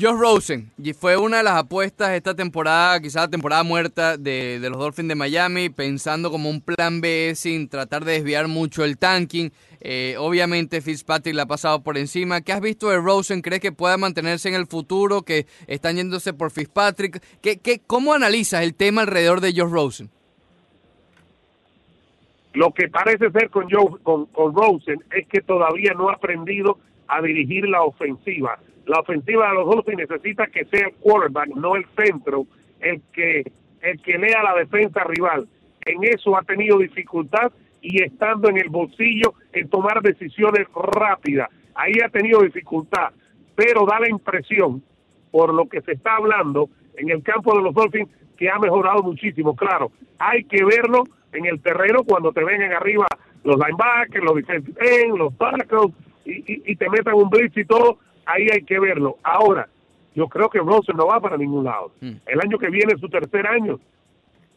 [0.00, 4.70] Josh Rosen, fue una de las apuestas esta temporada, quizás la temporada muerta de, de,
[4.70, 8.96] los Dolphins de Miami, pensando como un plan B sin tratar de desviar mucho el
[8.96, 9.50] tanking.
[9.80, 12.42] Eh, obviamente Fitzpatrick la ha pasado por encima.
[12.42, 13.42] ¿Qué has visto de Rosen?
[13.42, 15.22] ¿Crees que pueda mantenerse en el futuro?
[15.22, 17.20] ¿Que están yéndose por Fitzpatrick?
[17.42, 20.10] ¿Qué, qué, ¿Cómo analizas el tema alrededor de Josh Rosen?
[22.54, 26.78] Lo que parece ser con, Joe, con, con Rosen es que todavía no ha aprendido
[27.08, 31.76] a dirigir la ofensiva la ofensiva de los Dolphins necesita que sea el quarterback, no
[31.76, 32.46] el centro,
[32.80, 33.44] el que
[33.82, 35.46] el que lea la defensa rival.
[35.86, 41.48] En eso ha tenido dificultad y estando en el bolsillo en tomar decisiones rápidas.
[41.74, 43.10] Ahí ha tenido dificultad,
[43.54, 44.82] pero da la impresión,
[45.30, 49.02] por lo que se está hablando en el campo de los Dolphins, que ha mejorado
[49.02, 49.54] muchísimo.
[49.54, 53.06] Claro, hay que verlo en el terreno cuando te vengan arriba
[53.44, 55.92] los linebackers, los defensive end, los tackles,
[56.24, 57.98] y, y te metan un blitz y todo,
[58.28, 59.16] ahí hay que verlo.
[59.22, 59.68] Ahora,
[60.14, 61.92] yo creo que Bronson no va para ningún lado.
[62.00, 62.12] Mm.
[62.26, 63.78] El año que viene es su tercer año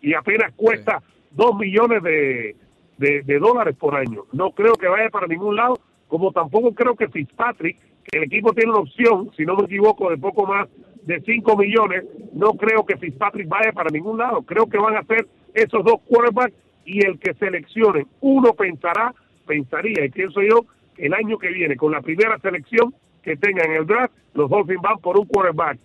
[0.02, 2.56] y apenas cuesta dos millones de,
[2.98, 4.24] de, de, dólares por año.
[4.34, 8.54] No creo que vaya para ningún lado, como tampoco creo que Fitzpatrick, que el equipo
[8.54, 10.68] tiene una opción, si no me equivoco, de poco más
[11.04, 12.04] de 5 millones,
[12.34, 14.42] no creo que Fitzpatrick vaya para ningún lado.
[14.42, 16.56] Creo que van a ser esos dos quarterbacks
[16.86, 19.14] y el que seleccionen, uno pensará,
[19.46, 20.66] pensaría, y pienso yo,
[20.98, 24.82] el año que viene, con la primera selección, que tengan en el draft, los Dolphins
[24.82, 25.78] van por un quarterback.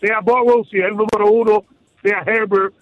[0.00, 1.64] Sea Burrow, si es el número uno,
[2.02, 2.74] sea Herbert,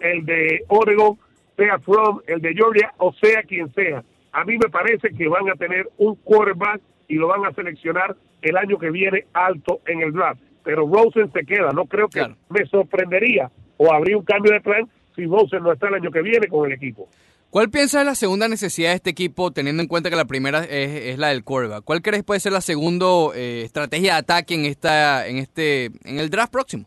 [0.00, 1.18] el de Oregon,
[1.56, 4.04] sea From, el de Georgia, o sea quien sea.
[4.32, 8.16] A mí me parece que van a tener un quarterback y lo van a seleccionar
[8.42, 10.40] el año que viene alto en el draft.
[10.62, 11.72] Pero Rosen se queda.
[11.72, 15.88] No creo que me sorprendería o habría un cambio de plan si Rosen no está
[15.88, 17.08] el año que viene con el equipo.
[17.50, 20.64] ¿Cuál piensas es la segunda necesidad de este equipo, teniendo en cuenta que la primera
[20.64, 21.84] es, la del quarterback?
[21.84, 26.18] ¿Cuál crees puede ser la segunda eh, estrategia de ataque en esta, en este, en
[26.18, 26.84] el draft próximo?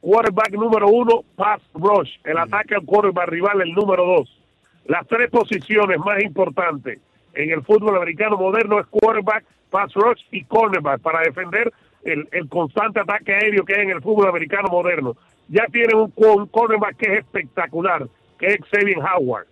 [0.00, 4.40] Quarterback número uno, pass rush, el ataque al quarterback rival, el número dos.
[4.84, 7.00] Las tres posiciones más importantes
[7.34, 11.72] en el fútbol americano moderno es quarterback, pass rush y cornerback para defender
[12.06, 15.16] el, el constante ataque aéreo que hay en el fútbol americano moderno
[15.48, 18.06] ya tiene un, cornerback que es espectacular,
[18.38, 19.46] que es Xavier Howard,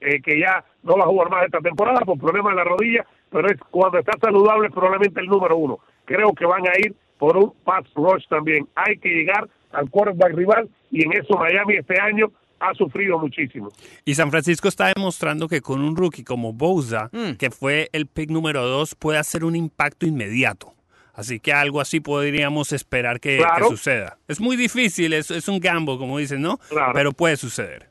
[0.00, 3.06] eh, que ya no va a jugar más esta temporada por problemas de la rodilla,
[3.30, 5.78] pero es cuando está saludable probablemente el número uno.
[6.04, 8.68] Creo que van a ir por un pass rush también.
[8.74, 13.70] Hay que llegar al quarterback rival y en eso Miami este año ha sufrido muchísimo.
[14.04, 17.32] Y San Francisco está demostrando que con un rookie como Bosa, mm.
[17.32, 20.77] que fue el pick número dos, puede hacer un impacto inmediato.
[21.18, 24.18] Así que algo así podríamos esperar que, suceda.
[24.28, 26.60] Es muy difícil, es, es un gambo, como dicen, ¿no?
[26.94, 27.88] Pero puede suceder.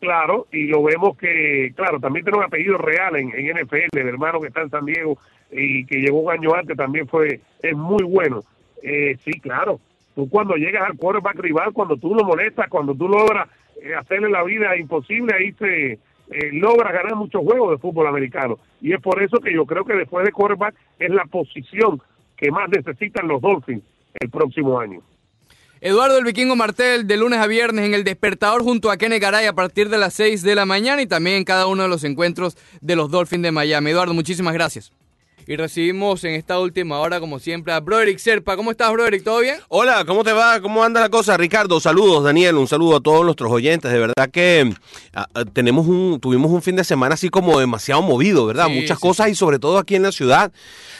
[0.00, 4.08] Claro, y lo vemos que, claro, también tiene un apellido real en, en NFL, el
[4.08, 5.18] hermano que está en San Diego
[5.50, 8.40] y que llegó un año antes también fue, es muy bueno.
[8.82, 9.80] Eh, sí, claro,
[10.14, 13.46] tú cuando llegas al quarterback rival, cuando tú lo molestas, cuando tú logras
[13.82, 15.98] eh, hacerle la vida imposible, ahí se,
[16.30, 18.58] eh, logra ganar muchos juegos de fútbol americano.
[18.80, 22.00] Y es por eso que yo creo que después de quarterback es la posición
[22.36, 23.82] que más necesitan los Dolphins
[24.20, 25.00] el próximo año.
[25.80, 29.46] Eduardo el Vikingo Martel, de lunes a viernes en el despertador junto a Kene Garay
[29.46, 32.02] a partir de las 6 de la mañana y también en cada uno de los
[32.02, 33.90] encuentros de los Dolphins de Miami.
[33.90, 34.92] Eduardo, muchísimas gracias.
[35.48, 38.54] Y recibimos en esta última hora, como siempre, a Broderick Serpa.
[38.54, 39.24] ¿Cómo estás, Broderick?
[39.24, 39.56] ¿Todo bien?
[39.68, 40.60] Hola, ¿cómo te va?
[40.60, 41.38] ¿Cómo anda la cosa?
[41.38, 43.90] Ricardo, saludos, Daniel, un saludo a todos nuestros oyentes.
[43.90, 44.70] De verdad que
[45.14, 48.68] ah, ah, tenemos un, tuvimos un fin de semana así como demasiado movido, ¿verdad?
[48.68, 50.52] Muchas cosas y sobre todo aquí en la ciudad.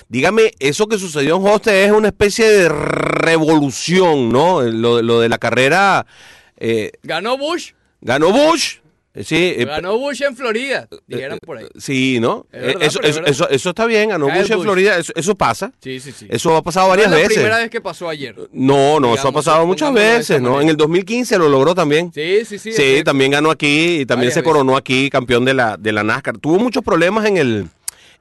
[0.08, 4.62] Dígame, eso que sucedió en Hoste es una especie de revolución, ¿no?
[4.62, 6.06] Lo, lo de la carrera...
[6.56, 7.72] Eh, ¿Ganó Bush?
[8.00, 8.78] Ganó Bush,
[9.24, 11.66] Sí, eh, ganó Bush en Florida, dijeron por ahí.
[11.78, 12.46] Sí, ¿no?
[12.52, 15.72] eso, eso, eso, está bien, ganó Bush, en Florida, eso, pasa.
[15.82, 16.26] Sí, sí, sí.
[16.28, 17.24] Eso ha pasado varias veces.
[17.24, 18.34] Es la primera vez que pasó ayer.
[18.52, 20.60] No, no, eso ha pasado muchas veces, ¿no?
[20.60, 22.12] En el 2015 lo logró también.
[22.12, 22.72] Sí, sí, sí.
[22.72, 26.38] Sí, también ganó aquí y también se coronó aquí campeón de la, de la NASCAR.
[26.38, 27.68] Tuvo muchos problemas en el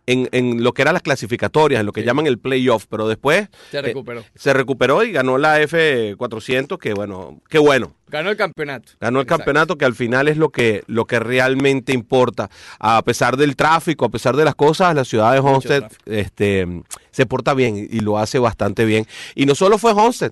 [0.07, 3.49] en, en, lo que eran las clasificatorias, en lo que llaman el playoff, pero después
[3.69, 4.21] se recuperó.
[4.21, 7.93] Eh, se recuperó y ganó la F400, que bueno, qué bueno.
[8.07, 8.93] Ganó el campeonato.
[9.01, 12.49] Ganó el campeonato, que al final es lo que, lo que realmente importa.
[12.79, 17.25] A pesar del tráfico, a pesar de las cosas, la ciudad de Homestead este, se
[17.25, 19.05] porta bien y lo hace bastante bien.
[19.35, 20.31] Y no solo fue Homestead,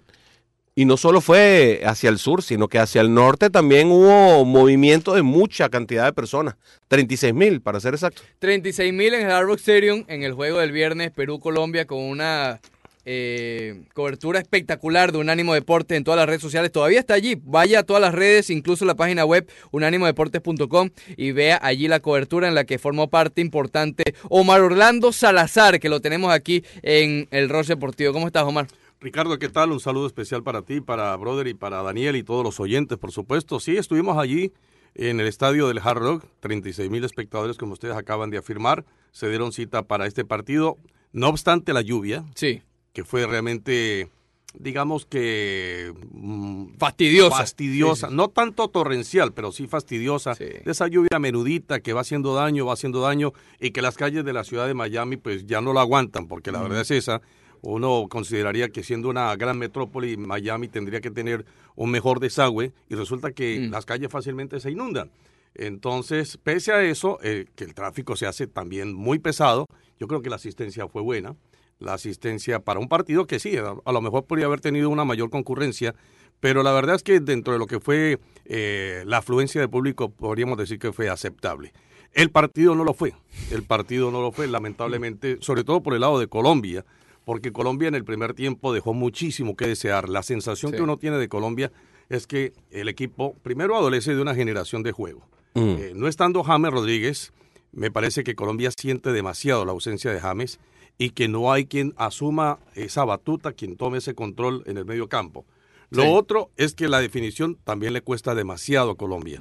[0.76, 5.16] y no solo fue hacia el sur, sino que hacia el norte también hubo movimiento
[5.16, 6.56] de mucha cantidad de personas.
[6.90, 8.22] 36 mil, para ser exacto.
[8.40, 12.60] 36 mil en el Hard Rock Stadium en el juego del viernes Perú-Colombia con una
[13.06, 16.74] eh, cobertura espectacular de Unánimo Deporte en todas las redes sociales.
[16.74, 17.40] Todavía está allí.
[17.42, 22.50] Vaya a todas las redes, incluso la página web unánimodeportes.com y vea allí la cobertura
[22.50, 27.48] en la que formó parte importante Omar Orlando Salazar, que lo tenemos aquí en el
[27.48, 28.12] Roche Deportivo.
[28.12, 28.68] ¿Cómo estás, Omar?
[29.06, 29.72] Ricardo, ¿qué tal?
[29.72, 33.12] Un saludo especial para ti, para Brother y para Daniel y todos los oyentes, por
[33.12, 33.60] supuesto.
[33.60, 34.52] Sí, estuvimos allí
[34.96, 39.30] en el estadio del Hard Rock, 36 mil espectadores, como ustedes acaban de afirmar, se
[39.30, 40.80] dieron cita para este partido.
[41.14, 42.64] No obstante la lluvia, sí.
[42.94, 44.10] que fue realmente,
[44.56, 45.94] digamos que...
[46.12, 47.38] Mm, fastidiosa.
[47.38, 50.34] Fastidiosa, no tanto torrencial, pero sí fastidiosa.
[50.34, 54.26] De esa lluvia menudita que va haciendo daño, va haciendo daño, y que las calles
[54.26, 57.22] de la ciudad de Miami pues ya no lo aguantan, porque la verdad es esa
[57.66, 62.96] uno consideraría que siendo una gran metrópoli, Miami tendría que tener un mejor desagüe y
[62.96, 63.72] resulta que mm.
[63.72, 65.12] las calles fácilmente se inundan.
[65.56, 69.68] Entonces, pese a eso, eh, que el tráfico se hace también muy pesado,
[70.00, 71.36] yo creo que la asistencia fue buena.
[71.80, 75.30] La asistencia para un partido que sí, a, lo mejor podría haber tenido una mayor
[75.30, 75.94] concurrencia,
[76.40, 80.10] pero la verdad es que dentro de lo que fue eh, la afluencia de público,
[80.10, 81.74] podríamos decir que fue aceptable.
[82.14, 83.14] El partido no lo fue,
[83.52, 86.86] el partido no lo fue, lamentablemente, sobre todo por el lado de Colombia,
[87.26, 90.08] porque Colombia en el primer tiempo dejó muchísimo que desear.
[90.08, 91.72] La sensación que uno tiene de Colombia
[92.08, 95.28] es que el equipo primero adolece de una generación de juego.
[95.56, 95.60] Mm.
[95.60, 97.34] Eh, no estando James Rodríguez,
[97.72, 100.60] me parece que Colombia siente demasiado la ausencia de James
[100.98, 105.10] y que no hay quien asuma esa batuta, quien tome ese control en el medio
[105.10, 105.46] campo.
[105.90, 109.40] Lo otro es que la definición también le cuesta demasiado a Colombia.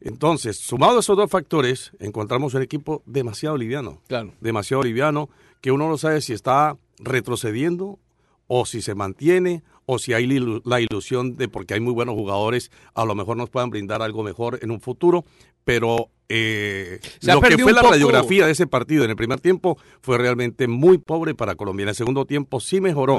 [0.00, 4.00] Entonces, sumado a esos dos factores, encontramos un equipo demasiado liviano.
[4.06, 4.32] Claro.
[4.40, 5.28] Demasiado liviano,
[5.60, 7.98] que uno no sabe si está retrocediendo
[8.46, 10.26] o si se mantiene o si hay
[10.64, 14.22] la ilusión de porque hay muy buenos jugadores, a lo mejor nos puedan brindar algo
[14.22, 15.24] mejor en un futuro,
[15.64, 20.18] pero eh, lo que fue la radiografía de ese partido en el primer tiempo fue
[20.18, 21.84] realmente muy pobre para Colombia.
[21.84, 23.18] En el segundo tiempo sí mejoró.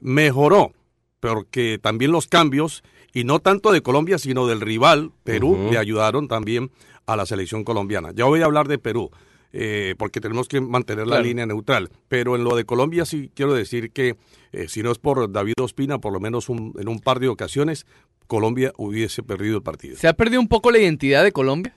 [0.00, 0.72] Mejoró,
[1.18, 6.28] porque también los cambios, y no tanto de Colombia, sino del rival, Perú, le ayudaron
[6.28, 6.70] también
[7.06, 8.12] a la selección colombiana.
[8.14, 9.10] Ya voy a hablar de Perú.
[9.56, 11.88] Eh, porque tenemos que mantener la línea neutral.
[12.08, 14.16] Pero en lo de Colombia sí quiero decir que,
[14.50, 17.86] eh, si no es por David Ospina, por lo menos en un par de ocasiones,
[18.26, 19.96] Colombia hubiese perdido el partido.
[19.96, 21.76] ¿Se ha perdido un poco la identidad de Colombia?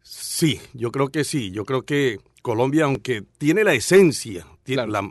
[0.00, 1.50] Sí, yo creo que sí.
[1.50, 4.46] Yo creo que Colombia, aunque tiene la esencia,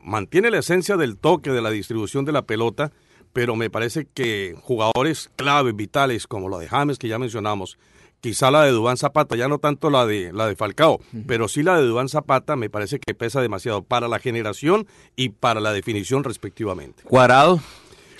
[0.02, 2.92] mantiene la esencia del toque, de la distribución de la pelota,
[3.32, 7.78] pero me parece que jugadores claves, vitales, como la de James, que ya mencionamos,
[8.22, 11.64] quizá la de Dubán Zapata, ya no tanto la de la de Falcao, pero sí
[11.64, 15.74] la de Dubán Zapata me parece que pesa demasiado para la generación y para la
[15.74, 17.04] definición respectivamente.
[17.04, 17.60] Cuadrado.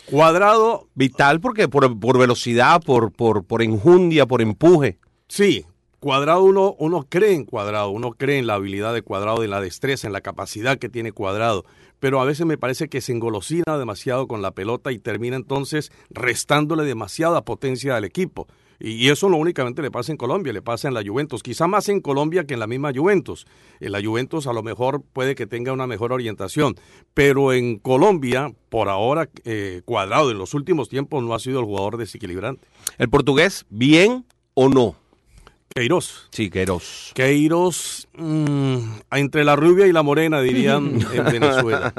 [0.06, 0.88] Cuadrado.
[0.96, 4.98] Vital porque por, por velocidad, por, por, por enjundia, por empuje.
[5.28, 5.66] Sí,
[6.00, 9.60] Cuadrado uno, uno cree en Cuadrado, uno cree en la habilidad de Cuadrado, en la
[9.60, 11.66] destreza, en la capacidad que tiene Cuadrado,
[12.00, 15.92] pero a veces me parece que se engolosina demasiado con la pelota y termina entonces
[16.10, 18.48] restándole demasiada potencia al equipo.
[18.80, 21.90] Y eso no únicamente le pasa en Colombia, le pasa en la Juventus, quizá más
[21.90, 23.46] en Colombia que en la misma Juventus.
[23.80, 26.76] En la Juventus a lo mejor puede que tenga una mejor orientación,
[27.14, 31.66] pero en Colombia, por ahora, eh, Cuadrado en los últimos tiempos no ha sido el
[31.66, 32.68] jugador desequilibrante.
[32.98, 34.96] ¿El portugués bien o no?
[35.74, 36.28] Queiroz.
[36.32, 37.12] Sí, Queiroz.
[37.14, 38.78] Queiroz, mm,
[39.12, 41.94] entre la rubia y la morena, dirían en Venezuela.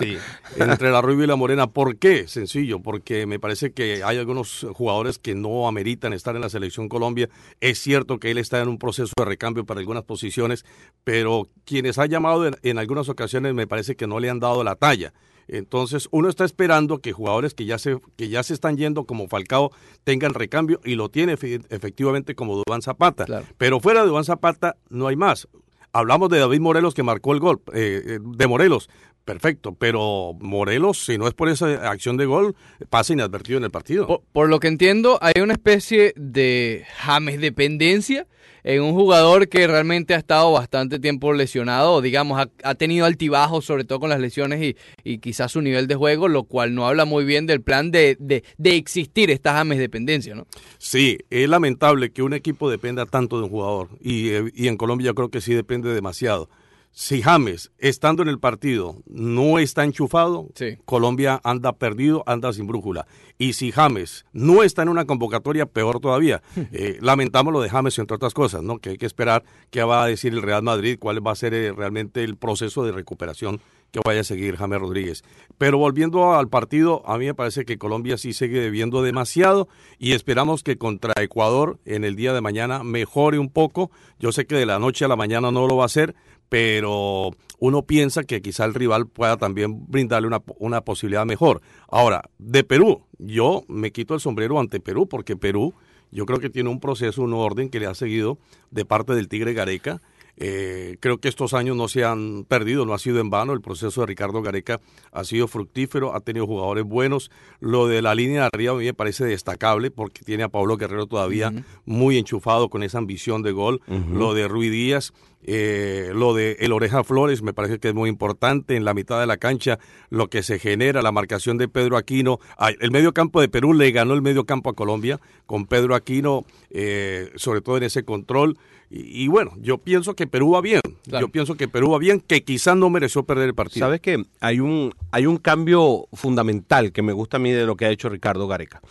[0.00, 0.16] Sí,
[0.56, 1.66] entre la rubia y la morena.
[1.66, 2.26] ¿Por qué?
[2.28, 6.88] Sencillo, porque me parece que hay algunos jugadores que no ameritan estar en la selección
[6.88, 7.28] Colombia.
[7.60, 10.64] Es cierto que él está en un proceso de recambio para algunas posiciones,
[11.04, 14.76] pero quienes ha llamado en algunas ocasiones me parece que no le han dado la
[14.76, 15.12] talla.
[15.48, 19.28] Entonces, uno está esperando que jugadores que ya se, que ya se están yendo como
[19.28, 19.72] Falcao
[20.04, 23.26] tengan recambio y lo tiene efectivamente como Dubán Zapata.
[23.58, 25.48] Pero fuera de Dubán Zapata no hay más.
[25.92, 28.88] Hablamos de David Morelos que marcó el gol, eh, eh, de Morelos.
[29.24, 32.56] Perfecto, pero Morelos, si no es por esa acción de gol,
[32.88, 34.22] pasa inadvertido en el partido.
[34.32, 38.26] Por, lo que entiendo, hay una especie de James dependencia
[38.64, 43.84] en un jugador que realmente ha estado bastante tiempo lesionado, digamos, ha, tenido altibajos, sobre
[43.84, 47.04] todo con las lesiones y, y, quizás su nivel de juego, lo cual no habla
[47.04, 50.46] muy bien del plan de, de, de existir esta James dependencia, ¿no?
[50.78, 55.06] Sí, es lamentable que un equipo dependa tanto de un jugador y, y en Colombia
[55.06, 56.48] yo creo que sí depende demasiado
[56.92, 60.48] si James, estando en el partido, no está enchufado,
[60.84, 63.06] Colombia anda perdido, anda sin brújula.
[63.38, 66.42] Y si James no está en una convocatoria, peor todavía.
[66.72, 68.78] Eh, lamentamos lo de James, entre otras cosas, ¿no?
[68.78, 71.52] Que hay que esperar qué va a decir el Real Madrid, cuál va a ser
[71.52, 73.60] eh, realmente el proceso de recuperación
[73.90, 75.24] que vaya a seguir James Rodríguez.
[75.58, 79.68] Pero volviendo al partido, a mí me parece que Colombia sí sigue debiendo demasiado
[79.98, 83.90] y esperamos que contra Ecuador en el día de mañana mejore un poco.
[84.18, 86.14] Yo sé que de la noche a la mañana no lo va a hacer,
[86.50, 91.62] pero uno piensa que quizá el rival pueda también brindarle una, una, posibilidad mejor.
[91.88, 95.72] Ahora, de Perú, yo me quito el sombrero ante Perú, porque Perú
[96.10, 98.38] yo creo que tiene un proceso, un orden que le ha seguido
[98.70, 100.02] de parte del Tigre Gareca
[100.42, 103.52] eh, creo que estos años no se han perdido, no ha sido en vano.
[103.52, 104.80] El proceso de Ricardo Gareca
[105.12, 107.30] ha sido fructífero, ha tenido jugadores buenos.
[107.60, 110.78] Lo de la línea de arriba a mí me parece destacable porque tiene a Pablo
[110.78, 111.52] Guerrero todavía
[111.84, 113.82] muy enchufado con esa ambición de gol.
[113.86, 115.12] Lo de Rui Díaz,
[115.42, 118.76] eh, lo de El Oreja Flores me parece que es muy importante.
[118.76, 119.78] En la mitad de la cancha,
[120.10, 122.38] lo que se genera, la marcación de Pedro Aquino.
[122.80, 126.44] el medio campo de Perú le ganó el medio campo a Colombia con Pedro Aquino,
[126.70, 128.58] eh, sobre todo en ese control.
[128.92, 130.80] Y, bueno, yo pienso que Perú va bien.
[131.04, 133.86] Yo pienso que Perú va bien, que quizás no mereció perder el partido.
[133.86, 137.76] Sabes que hay un, hay un cambio fundamental que me gusta a mí de lo
[137.76, 138.82] que ha hecho Ricardo Gareca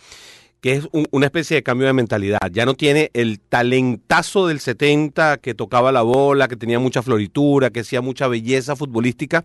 [0.60, 2.38] que es una especie de cambio de mentalidad.
[2.52, 7.70] Ya no tiene el talentazo del 70 que tocaba la bola, que tenía mucha floritura,
[7.70, 9.44] que hacía mucha belleza futbolística,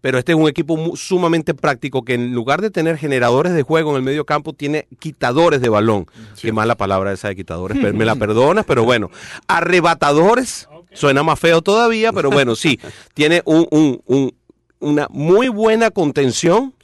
[0.00, 3.92] pero este es un equipo sumamente práctico que en lugar de tener generadores de juego
[3.92, 6.06] en el medio campo, tiene quitadores de balón.
[6.40, 9.10] Qué mala palabra esa de quitadores, me la perdonas, pero bueno,
[9.46, 12.80] arrebatadores, suena más feo todavía, pero bueno, sí,
[13.14, 14.32] tiene un,
[14.80, 16.74] una muy buena contención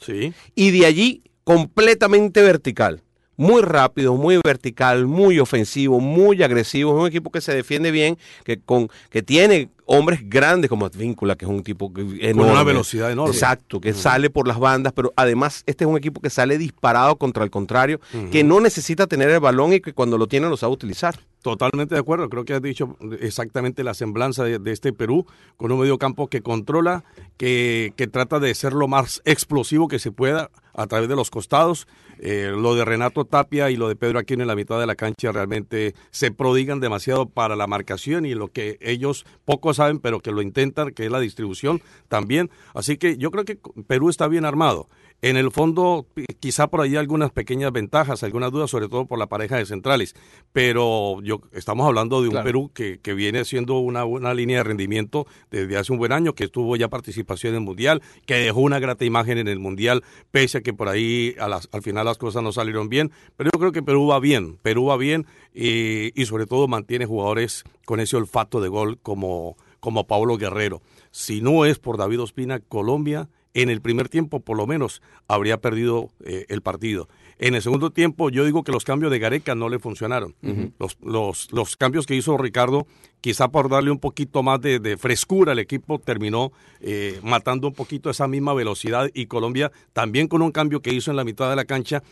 [0.55, 3.01] y de allí completamente vertical
[3.43, 6.95] muy rápido, muy vertical, muy ofensivo, muy agresivo.
[6.95, 11.35] Es un equipo que se defiende bien, que con que tiene hombres grandes como Advíncula,
[11.35, 12.33] que es un tipo enorme.
[12.33, 13.33] Con una velocidad enorme.
[13.33, 17.17] Exacto, que sale por las bandas, pero además este es un equipo que sale disparado
[17.17, 17.99] contra el contrario,
[18.31, 21.19] que no necesita tener el balón y que cuando lo tiene lo sabe utilizar.
[21.43, 25.25] Totalmente de acuerdo, creo que has dicho exactamente la semblanza de, este Perú,
[25.57, 27.03] con un medio campo que controla,
[27.35, 31.29] que, que, trata de ser lo más explosivo que se pueda a través de los
[31.29, 31.85] costados.
[32.19, 34.95] Eh, lo de Renato Tapia y lo de Pedro Aquino en la mitad de la
[34.95, 40.21] cancha realmente se prodigan demasiado para la marcación y lo que ellos poco saben, pero
[40.21, 42.49] que lo intentan, que es la distribución también.
[42.73, 44.87] Así que yo creo que Perú está bien armado.
[45.23, 46.05] En el fondo,
[46.41, 50.15] quizá por ahí algunas pequeñas ventajas, algunas dudas, sobre todo por la pareja de centrales.
[50.51, 54.63] Pero yo estamos hablando de un Perú que, que, viene siendo una buena línea de
[54.65, 58.59] rendimiento desde hace un buen año, que tuvo ya participación en el Mundial, que dejó
[58.59, 62.43] una grata imagen en el Mundial, pese a que por ahí al final las cosas
[62.43, 63.09] no salieron bien.
[63.37, 67.05] Pero yo creo que Perú va bien, Perú va bien y, y sobre todo mantiene
[67.05, 70.81] jugadores con ese olfato de gol como, como Pablo Guerrero.
[71.11, 75.61] Si no es por David Ospina, Colombia en el primer tiempo por lo menos habría
[75.61, 77.07] perdido eh, el partido.
[77.39, 80.35] En el segundo tiempo yo digo que los cambios de Gareca no le funcionaron.
[80.79, 82.87] los, los, los, cambios que hizo Ricardo,
[83.21, 88.09] quizá por darle un poquito más de, frescura al equipo, terminó eh, matando un poquito
[88.09, 91.55] esa misma velocidad y Colombia también con un cambio que hizo en la mitad de
[91.55, 92.03] la cancha,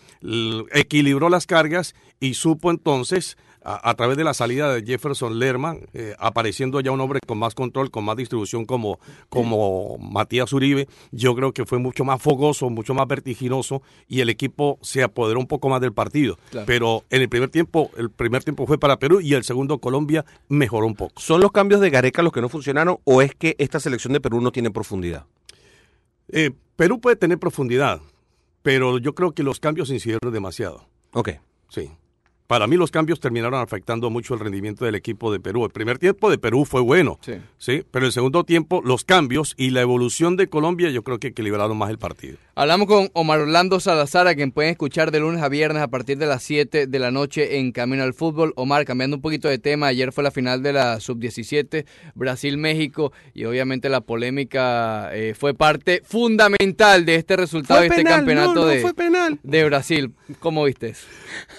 [0.74, 6.16] equilibró las cargas y supo entonces a, través de la salida de Jefferson Lerman, eh,
[6.18, 9.00] apareciendo ya un hombre con más control, con más distribución como,
[9.30, 14.30] como Matías Uribe, yo creo que fue mucho más fogoso, mucho más vertiginoso y el
[14.30, 16.38] equipo se apoderó un poco más del partido.
[16.66, 20.26] Pero en el primer tiempo, el primer tiempo fue para Perú y el segundo Colombia
[20.50, 21.22] mejoró un poco.
[21.22, 24.22] ¿Son los cambios de Gareca los que no funcionaron o es que esta selección de
[24.22, 25.26] Perú no tiene profundidad?
[26.30, 28.02] Eh, Perú puede tener profundidad,
[28.64, 30.88] pero yo creo que los cambios incidieron demasiado.
[31.14, 31.32] Ok.
[31.70, 31.92] Sí
[32.52, 35.64] para mí los cambios terminaron afectando mucho el rendimiento del equipo de Perú.
[35.64, 37.36] El primer tiempo de Perú fue bueno, sí.
[37.58, 41.30] sí, pero el segundo tiempo los cambios y la evolución de Colombia yo creo que
[41.30, 42.36] equilibraron más el partido.
[42.54, 46.18] Hablamos con Omar Orlando Salazar, a quien pueden escuchar de lunes a viernes a partir
[46.18, 48.52] de las 7 de la noche en Camino al Fútbol.
[48.58, 51.86] Omar, cambiando un poquito de tema, ayer fue la final de la Sub-17,
[52.16, 58.66] Brasil-México, y obviamente la polémica eh, fue parte fundamental de este resultado de este campeonato
[58.66, 58.86] de,
[59.42, 60.14] de Brasil.
[60.40, 60.94] ¿Cómo viste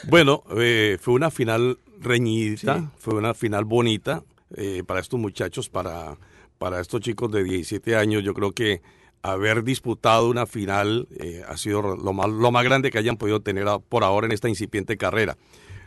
[0.04, 4.22] Bueno, eh, fue una final reñida, fue una final bonita
[4.56, 6.16] eh, para estos muchachos, para,
[6.58, 8.22] para estos chicos de 17 años.
[8.22, 8.82] Yo creo que
[9.22, 13.40] haber disputado una final eh, ha sido lo más, lo más grande que hayan podido
[13.40, 15.36] tener por ahora en esta incipiente carrera.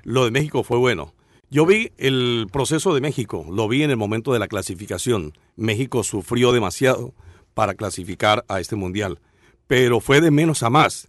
[0.04, 1.14] Lo de México fue bueno.
[1.52, 5.34] Yo vi el proceso de México, lo vi en el momento de la clasificación.
[5.56, 7.14] México sufrió demasiado
[7.54, 9.20] para clasificar a este mundial,
[9.68, 11.08] pero fue de menos a más.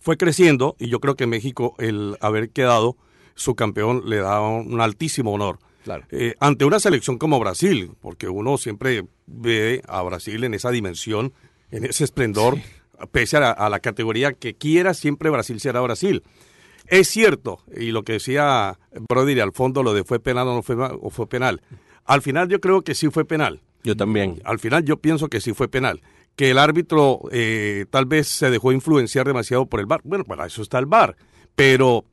[0.00, 2.96] Fue creciendo y yo creo que México, el haber quedado
[3.40, 5.58] su campeón le da un altísimo honor.
[6.10, 11.32] Eh, ante una selección como Brasil, porque uno siempre ve a Brasil en esa dimensión,
[11.70, 12.58] en ese esplendor,
[13.12, 16.22] pese a la, categoría que quiera, siempre Brasil será Brasil.
[16.86, 18.78] Es cierto, y lo que decía
[19.08, 21.62] Brody al fondo, lo de fue penal o no fue, o fue penal.
[22.04, 23.62] Al final yo creo que sí fue penal.
[23.82, 24.42] Yo también.
[24.44, 26.02] Al final yo pienso que sí fue penal.
[26.36, 30.02] Que el árbitro eh, tal vez se dejó influenciar demasiado por el VAR.
[30.04, 31.16] Bueno, para eso está el VAR.
[31.54, 32.04] Pero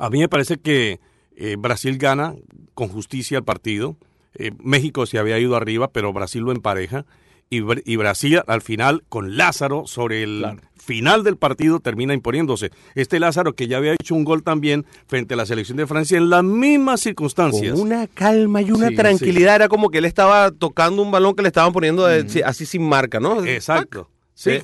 [0.00, 0.98] a mí me parece que
[1.36, 2.34] eh, Brasil gana
[2.74, 3.96] con justicia el partido.
[4.34, 7.04] Eh, México se había ido arriba, pero Brasil lo empareja.
[7.50, 12.70] Y, y Brasil al final, con Lázaro, sobre el final del partido, termina imponiéndose.
[12.94, 16.16] Este Lázaro que ya había hecho un gol también frente a la selección de Francia
[16.16, 17.72] en las mismas circunstancias.
[17.72, 19.56] Con una calma y una tranquilidad.
[19.56, 23.20] Era como que él estaba tocando un balón que le estaban poniendo así sin marca,
[23.20, 23.44] ¿no?
[23.44, 24.08] Exacto.
[24.32, 24.60] Sí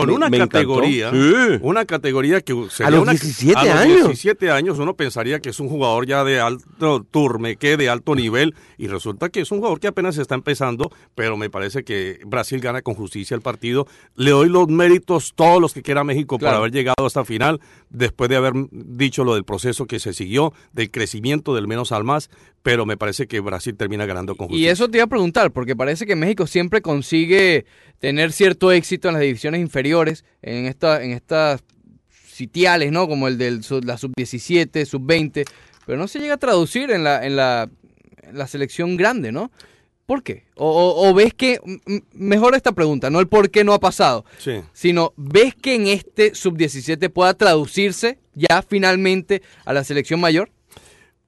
[0.00, 1.10] con una categoría,
[1.60, 3.96] una categoría que a los 17 años.
[4.06, 8.54] 17 años uno pensaría que es un jugador ya de alto turmeque, de alto nivel,
[8.76, 12.60] y resulta que es un jugador que apenas está empezando, pero me parece que Brasil
[12.60, 13.86] gana con justicia el partido.
[14.14, 17.60] Le doy los méritos todos los que quiera México por haber llegado hasta final,
[17.90, 22.04] después de haber dicho lo del proceso que se siguió, del crecimiento del menos al
[22.04, 22.30] más,
[22.62, 24.68] pero me parece que Brasil termina ganando con justicia.
[24.68, 27.66] Y eso te iba a preguntar, porque parece que México siempre consigue
[27.98, 31.62] tener cierto éxito en las divisiones inferiores, en, esta, en estas
[32.10, 33.08] sitiales, ¿no?
[33.08, 35.44] Como el de la sub-17, sub-20,
[35.86, 37.70] pero no se llega a traducir en la, en la,
[38.32, 39.50] la selección grande, ¿no?
[40.06, 40.44] ¿Por qué?
[40.54, 41.60] O, ves que,
[42.12, 44.24] mejor esta pregunta, no el por qué no ha pasado,
[44.72, 50.50] sino ves que en este sub-17 pueda traducirse ya finalmente a la selección mayor?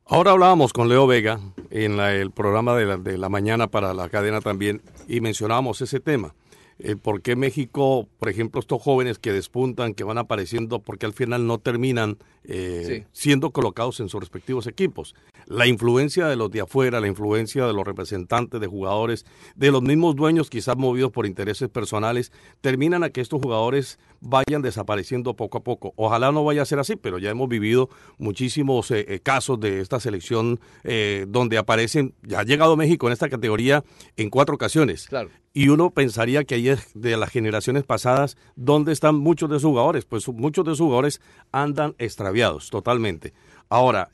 [0.07, 4.81] Ahora hablábamos con Leo Vega en el programa de la, mañana para la cadena también
[5.09, 6.35] y mencionábamos ese tema.
[6.79, 11.13] Eh, ¿Por qué México, por ejemplo, estos jóvenes que despuntan, que van apareciendo, porque al
[11.13, 15.17] final no terminan eh, siendo colocados en sus respectivos equipos?
[15.49, 19.25] La influencia de los de afuera, la influencia de los representantes de jugadores,
[19.57, 24.61] de los mismos dueños quizás movidos por intereses personales, terminan a que estos jugadores vayan
[24.61, 25.95] desapareciendo poco a poco.
[25.97, 27.89] Ojalá no vaya a ser así, pero ya hemos vivido
[28.19, 33.15] muchísimos eh, eh, casos de esta selección eh, donde aparecen, ya ha llegado México en
[33.15, 33.85] esta categoría
[34.19, 35.07] en cuatro ocasiones.
[35.07, 35.31] Claro.
[35.55, 39.71] Y uno pensaría que ahí es de las generaciones pasadas, ¿dónde están muchos de sus
[39.71, 40.05] jugadores?
[40.05, 41.23] Pues muchos de sus jugadores
[41.53, 43.33] andan extraviados totalmente.
[43.71, 44.11] Ahora,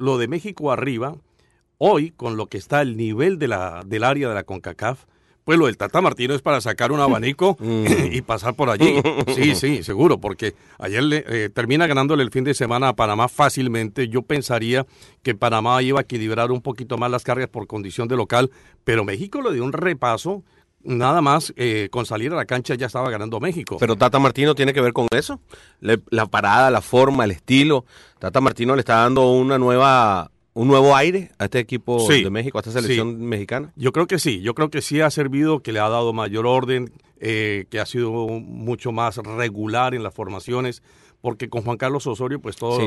[0.00, 1.14] lo de México arriba,
[1.78, 5.04] hoy con lo que está el nivel de la, del área de la CONCACAF,
[5.44, 7.84] pues lo del Tata Martino es para sacar un abanico mm.
[8.12, 9.00] y pasar por allí.
[9.34, 13.28] Sí, sí, seguro, porque ayer le, eh, termina ganándole el fin de semana a Panamá
[13.28, 14.08] fácilmente.
[14.08, 14.86] Yo pensaría
[15.22, 18.50] que Panamá iba a equilibrar un poquito más las cargas por condición de local,
[18.84, 20.44] pero México le dio un repaso.
[20.82, 23.76] Nada más eh, con salir a la cancha ya estaba ganando México.
[23.78, 25.40] Pero Tata Martino tiene que ver con eso.
[25.80, 27.84] la parada, la forma, el estilo.
[28.18, 32.58] Tata Martino le está dando una nueva un nuevo aire a este equipo de México,
[32.58, 33.72] a esta selección mexicana?
[33.76, 36.46] Yo creo que sí, yo creo que sí ha servido, que le ha dado mayor
[36.46, 40.82] orden, eh, que ha sido mucho más regular en las formaciones
[41.20, 42.82] porque con Juan Carlos Osorio, pues todos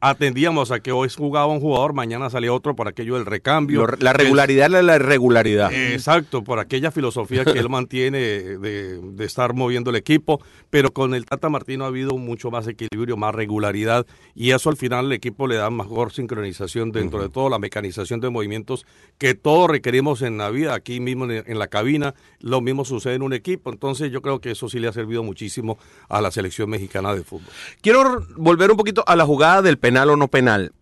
[0.00, 3.86] atendíamos a que hoy jugaba un jugador, mañana salía otro por aquello del recambio.
[3.98, 5.72] la regularidad es la irregularidad.
[5.72, 11.14] exacto, por aquella filosofía que él mantiene de, de, estar moviendo el equipo, pero con
[11.14, 15.12] el Tata Martino ha habido mucho más equilibrio, más regularidad, y eso al final el
[15.12, 18.86] equipo le da mejor sincronización dentro de todo, la mecanización de movimientos
[19.18, 23.22] que todos requerimos en la vida, aquí mismo en la cabina, lo mismo sucede en
[23.22, 26.68] un equipo, entonces yo creo que eso sí le ha servido muchísimo a la selección
[26.68, 27.52] mexicana de fútbol.
[27.80, 30.72] Quiero volver un poquito a la jugada del penal o no penal.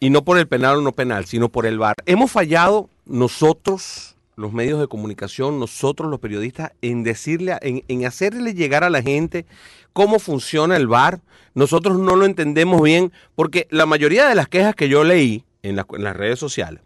[0.00, 1.94] Y no por el penal o no penal, sino por el VAR.
[2.06, 8.82] Hemos fallado nosotros, los medios de comunicación, nosotros los periodistas, en decirle, en, hacerle llegar
[8.82, 9.46] a la gente
[9.92, 11.20] cómo funciona el VAR.
[11.54, 15.76] Nosotros no lo entendemos bien, porque la mayoría de las quejas que yo leí en,
[15.76, 16.82] las redes sociales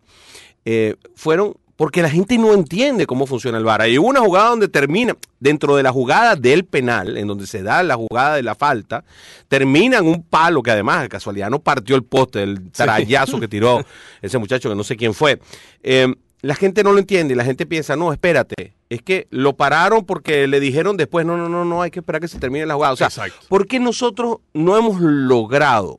[0.67, 3.83] eh, fueron porque la gente no entiende cómo funciona el VAR.
[3.83, 7.83] Hay una jugada donde termina, dentro de la jugada del penal, en donde se da
[7.83, 9.05] la jugada de la falta,
[9.49, 13.49] termina en un palo que además, de casualidad, no partió el poste, el trayazo que
[13.49, 13.85] tiró
[14.23, 15.39] ese muchacho que no sé quién fue.
[15.83, 19.57] Em, la gente no lo entiende y la gente piensa, no, espérate, es que lo
[19.57, 22.67] pararon porque le dijeron después, no, no, no, no, hay que esperar que se termine
[22.67, 22.93] la jugada.
[22.93, 23.11] O sea,
[23.49, 25.99] ¿por qué nosotros no hemos logrado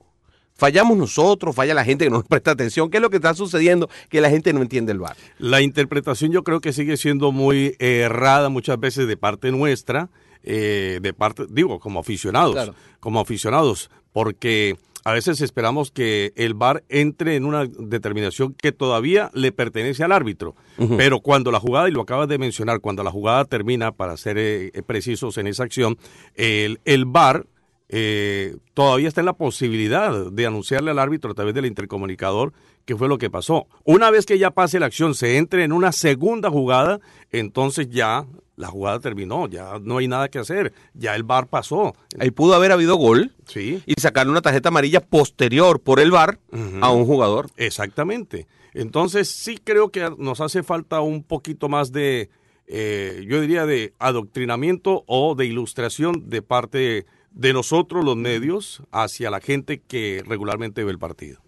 [0.57, 2.89] Fallamos nosotros, falla la gente que no nos presta atención.
[2.89, 3.89] ¿Qué es lo que está sucediendo?
[4.09, 5.15] Que la gente no entiende el bar.
[5.37, 10.09] La interpretación yo creo que sigue siendo muy errada muchas veces de parte nuestra,
[10.43, 16.83] eh, de parte, digo, como aficionados, como aficionados, porque a veces esperamos que el VAR
[16.89, 20.55] entre en una determinación que todavía le pertenece al árbitro.
[20.97, 24.37] Pero cuando la jugada, y lo acabas de mencionar, cuando la jugada termina, para ser
[24.37, 25.97] eh, precisos en esa acción,
[26.35, 27.45] el, el VAR
[27.89, 32.53] eh, todavía está en la posibilidad de anunciarle al árbitro a través del intercomunicador
[32.85, 33.67] qué fue lo que pasó.
[33.83, 36.99] Una vez que ya pase la acción, se entre en una segunda jugada,
[37.31, 38.25] entonces ya
[38.57, 41.95] la jugada terminó, ya no hay nada que hacer, ya el VAR pasó.
[42.19, 43.81] Ahí pudo haber habido gol sí.
[43.85, 46.39] y sacarle una tarjeta amarilla posterior por el VAR
[46.81, 47.49] a un jugador.
[47.55, 48.47] Exactamente.
[48.73, 52.29] Entonces sí creo que nos hace falta un poquito más de,
[52.67, 57.05] eh, yo diría, de adoctrinamiento o de ilustración de parte
[57.37, 61.39] de nosotros los medios hacia la gente que regularmente ve el partido.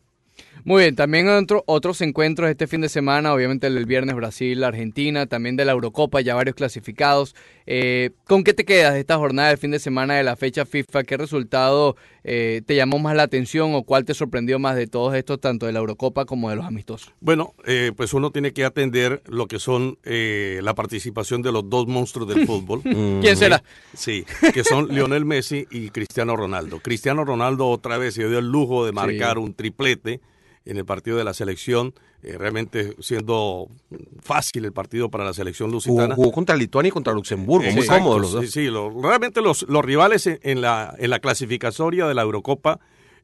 [0.64, 4.64] Muy bien, también otro, otros encuentros este fin de semana, obviamente el del viernes Brasil,
[4.64, 7.34] Argentina, también de la Eurocopa, ya varios clasificados.
[7.66, 10.66] Eh, ¿Con qué te quedas de esta jornada del fin de semana de la fecha
[10.66, 11.04] FIFA?
[11.04, 11.96] ¿Qué resultado
[12.32, 15.66] eh, te llamó más la atención o cuál te sorprendió más de todos estos, tanto
[15.66, 17.12] de la Eurocopa como de los amistosos?
[17.20, 21.88] Bueno, eh, pues uno tiene que atender lo que son la participación de los dos
[21.88, 22.82] monstruos del fútbol.
[22.84, 23.64] ¿Quién será?
[23.94, 26.80] Sí, que son Lionel Messi y Cristiano Ronaldo.
[26.80, 30.22] Cristiano Ronaldo otra vez se dio el lujo de marcar un triplete
[30.70, 33.68] en el partido de la selección, eh, realmente siendo
[34.22, 36.16] fácil el partido para la selección lusitana.
[36.16, 38.46] Jugó, contra Lituania y contra Luxemburgo, muy cómodo los dos.
[38.46, 42.80] Sí, sí realmente los, los rivales en, la, en la clasificatoria de la Eurocopa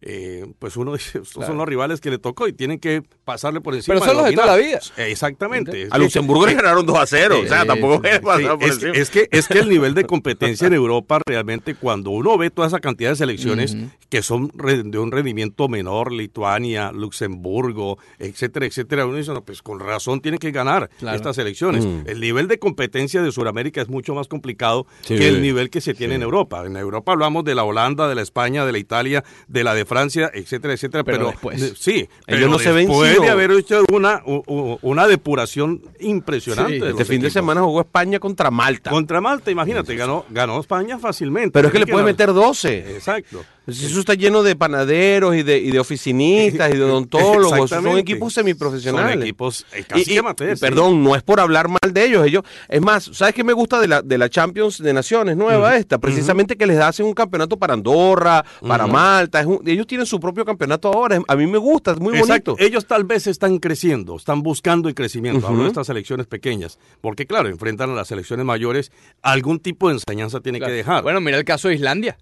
[0.08, 3.60] eh, pues uno dice, estos son los rivales que le tocó y tienen que pasarle
[3.60, 3.96] por encima.
[3.96, 4.80] Pero son los de toda la vida.
[4.98, 5.88] Exactamente.
[5.90, 9.68] A Luxemburgo le ganaron 2 a 0, o sea, tampoco es, que, es que el
[9.68, 13.76] nivel de competencia en Europa realmente cuando uno ve toda esa cantidad de selecciones
[14.10, 19.80] que son de un rendimiento menor, Lituania, Luxemburgo, etcétera, etcétera, uno dice, no, pues con
[19.80, 21.84] razón tienen que ganar estas selecciones.
[21.84, 22.02] Mm.
[22.06, 25.96] El nivel de competencia de Sudamérica es mucho más complicado que el nivel que se
[25.96, 26.64] tiene en Europa.
[26.64, 29.84] En Europa hablamos de la Holanda, de la España, de la Italia, de la de
[29.86, 31.04] Francia Francia, etcétera, etcétera.
[31.06, 31.74] Pero, después.
[31.78, 32.88] sí, ellos no se ven.
[32.88, 36.90] Puede haber hecho una, una depuración impresionante.
[36.90, 38.90] este fin de semana jugó España contra Malta.
[38.90, 41.52] Contra Malta, imagínate, ganó, ganó España fácilmente.
[41.52, 42.96] Pero es que le puede meter 12.
[42.96, 43.46] Exacto.
[43.66, 47.70] Pues eso está lleno de panaderos y de, y de oficinistas y de odontólogos.
[47.70, 49.14] Son equipos semiprofesionales.
[49.14, 52.26] Son equipos eh, casi y, Perdón, no es por hablar mal de ellos.
[52.26, 55.78] ellos Es más, ¿sabes qué me gusta de la, de la Champions de Naciones nueva
[55.78, 55.98] esta?
[55.98, 59.44] Precisamente que les hacen un campeonato para Andorra, para Malta.
[59.66, 61.20] ellos tienen su propio campeonato ahora.
[61.28, 62.56] A mí me gusta, es muy bonito.
[62.60, 65.48] Ellos tal vez están creciendo, están buscando el crecimiento.
[65.48, 66.78] Hablo de estas selecciones pequeñas.
[67.02, 68.92] Porque, claro, enfrentan a las selecciones mayores.
[69.24, 71.02] Algún tipo de enseñanza tiene que dejar.
[71.02, 72.18] Bueno, mira el caso de Islandia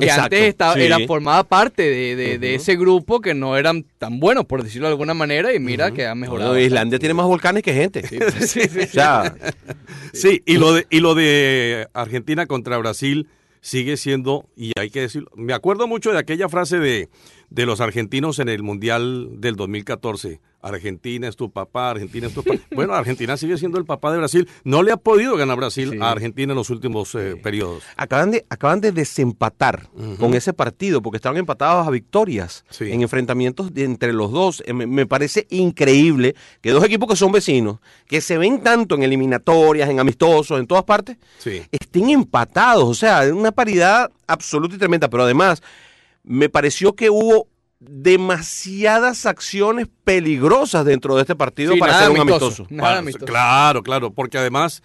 [0.00, 4.62] que antes estaba, era formada parte de, ese grupo que no eran tan buenos, por
[4.62, 6.58] decirlo de alguna manera, y mira que ha mejorado.
[6.58, 8.02] Islandia tiene más volcanes que gente.
[8.38, 8.60] Sí,
[10.12, 13.28] sí, y, lo de, y lo de Argentina contra Brasil
[13.60, 17.08] sigue siendo, y hay que decirlo, me acuerdo mucho de aquella frase de,
[17.50, 20.40] de los argentinos en el Mundial del 2014.
[20.60, 22.58] Argentina es tu papá, Argentina es tu papá.
[22.74, 24.48] Bueno, Argentina sigue siendo el papá de Brasil.
[24.62, 27.82] No le ha podido ganar Brasil a Argentina en los últimos eh, periodos.
[27.96, 29.88] Acaban de, acaban de desempatar
[30.18, 34.62] con ese partido porque estaban empatados a victorias en enfrentamientos entre los dos.
[34.66, 39.02] Eh, me, parece increíble que dos equipos que son vecinos, que se ven tanto en
[39.02, 41.16] eliminatorias, en amistosos, en todas partes,
[41.72, 42.84] estén empatados.
[42.84, 45.08] O sea, una paridad absoluta y tremenda.
[45.08, 45.62] Pero además,
[46.22, 47.48] me pareció que hubo
[47.80, 52.66] demasiadas acciones peligrosas dentro de este partido para ser un amistoso.
[53.24, 54.82] Claro, claro, porque además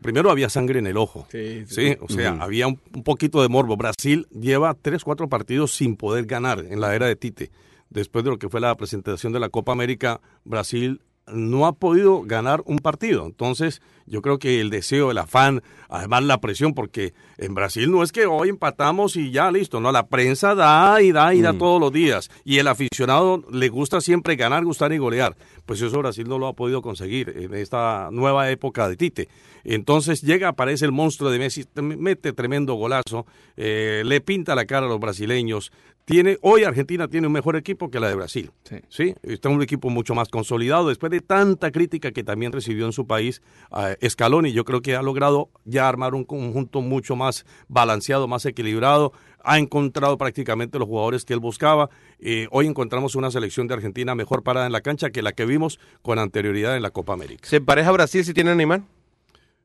[0.00, 1.26] primero había sangre en el ojo.
[1.30, 1.96] Sí, sí.
[2.00, 3.76] o sea, había un, poquito de morbo.
[3.76, 7.50] Brasil lleva tres, cuatro partidos sin poder ganar en la era de Tite.
[7.90, 11.00] Después de lo que fue la presentación de la Copa América, Brasil
[11.32, 13.26] no ha podido ganar un partido.
[13.26, 18.02] Entonces, yo creo que el deseo, el afán, además la presión, porque en Brasil no
[18.02, 21.52] es que hoy empatamos y ya listo, no, la prensa da y da y da
[21.52, 21.58] mm.
[21.58, 22.30] todos los días.
[22.44, 25.36] Y el aficionado le gusta siempre ganar, gustar y golear.
[25.66, 29.28] Pues eso Brasil no lo ha podido conseguir en esta nueva época de Tite.
[29.64, 33.26] Entonces llega, aparece el monstruo de Messi, mete tremendo golazo,
[33.56, 35.72] eh, le pinta la cara a los brasileños,
[36.08, 38.50] tiene, hoy Argentina tiene un mejor equipo que la de Brasil.
[38.88, 39.14] Sí.
[39.22, 43.06] Está un equipo mucho más consolidado después de tanta crítica que también recibió en su
[43.06, 43.42] país
[43.76, 44.52] eh, Scaloni.
[44.52, 49.12] Yo creo que ha logrado ya armar un conjunto mucho más balanceado, más equilibrado.
[49.44, 51.90] Ha encontrado prácticamente los jugadores que él buscaba.
[52.20, 55.44] Eh, hoy encontramos una selección de Argentina mejor parada en la cancha que la que
[55.44, 57.46] vimos con anterioridad en la Copa América.
[57.46, 58.80] ¿Se pareja a Brasil si tiene Neymar?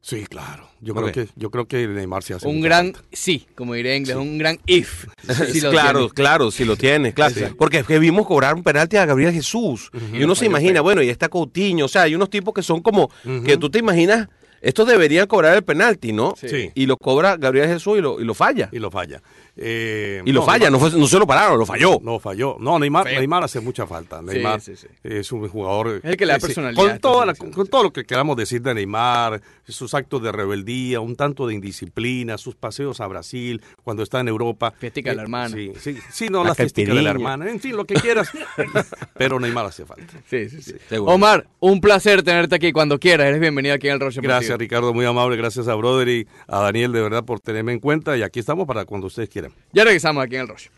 [0.04, 0.68] Sí, claro.
[0.82, 4.02] Yo creo que yo creo que Neymar se hace un gran sí, como diré en
[4.02, 5.06] inglés, un gran if.
[5.72, 7.34] claro, claro, si lo tiene, claro.
[7.58, 11.02] Porque es que vimos cobrar un penalti a Gabriel Jesús y uno se imagina, bueno,
[11.02, 13.10] y está Coutinho, o sea, hay unos tipos que son como
[13.46, 14.28] que tú te imaginas
[14.64, 16.36] estos deberían cobrar el penalti, ¿no?
[16.38, 16.72] Sí.
[16.74, 18.70] Y lo cobra Gabriel Jesús y lo, y lo falla.
[18.72, 19.22] Y lo falla.
[19.56, 22.00] Eh, y lo falla, no, fue, no se lo pararon, lo falló.
[22.02, 22.58] No, falló.
[22.60, 24.22] No, Neymar, Neymar hace mucha falta.
[24.22, 24.60] Neymar
[25.04, 26.02] es un jugador.
[26.04, 27.00] Es el que le da personalidad.
[27.38, 31.46] Con, con, todo lo que queramos decir de Neymar, sus actos de rebeldía, un tanto
[31.46, 34.74] de indisciplina, sus paseos a Brasil, cuando está en Europa.
[34.80, 35.56] Fiestica de la eh, hermana.
[35.56, 37.50] Sí, sí, sí no, la, fiestica de la hermana.
[37.50, 38.32] En fin, lo que quieras.
[39.18, 40.14] Pero Neymar hace falta.
[40.30, 40.76] Sí, sí, sí.
[40.98, 43.28] Omar, un placer tenerte aquí cuando quieras.
[43.28, 44.20] Eres bienvenido aquí en el Roche.
[44.20, 45.38] Gracias, Ricardo, muy amable.
[45.38, 48.18] Gracias a y a Daniel, de verdad, por tenerme en cuenta.
[48.18, 49.43] Y aquí estamos para cuando ustedes quieran.
[49.72, 50.70] Ya regresamos aquí en el Roche.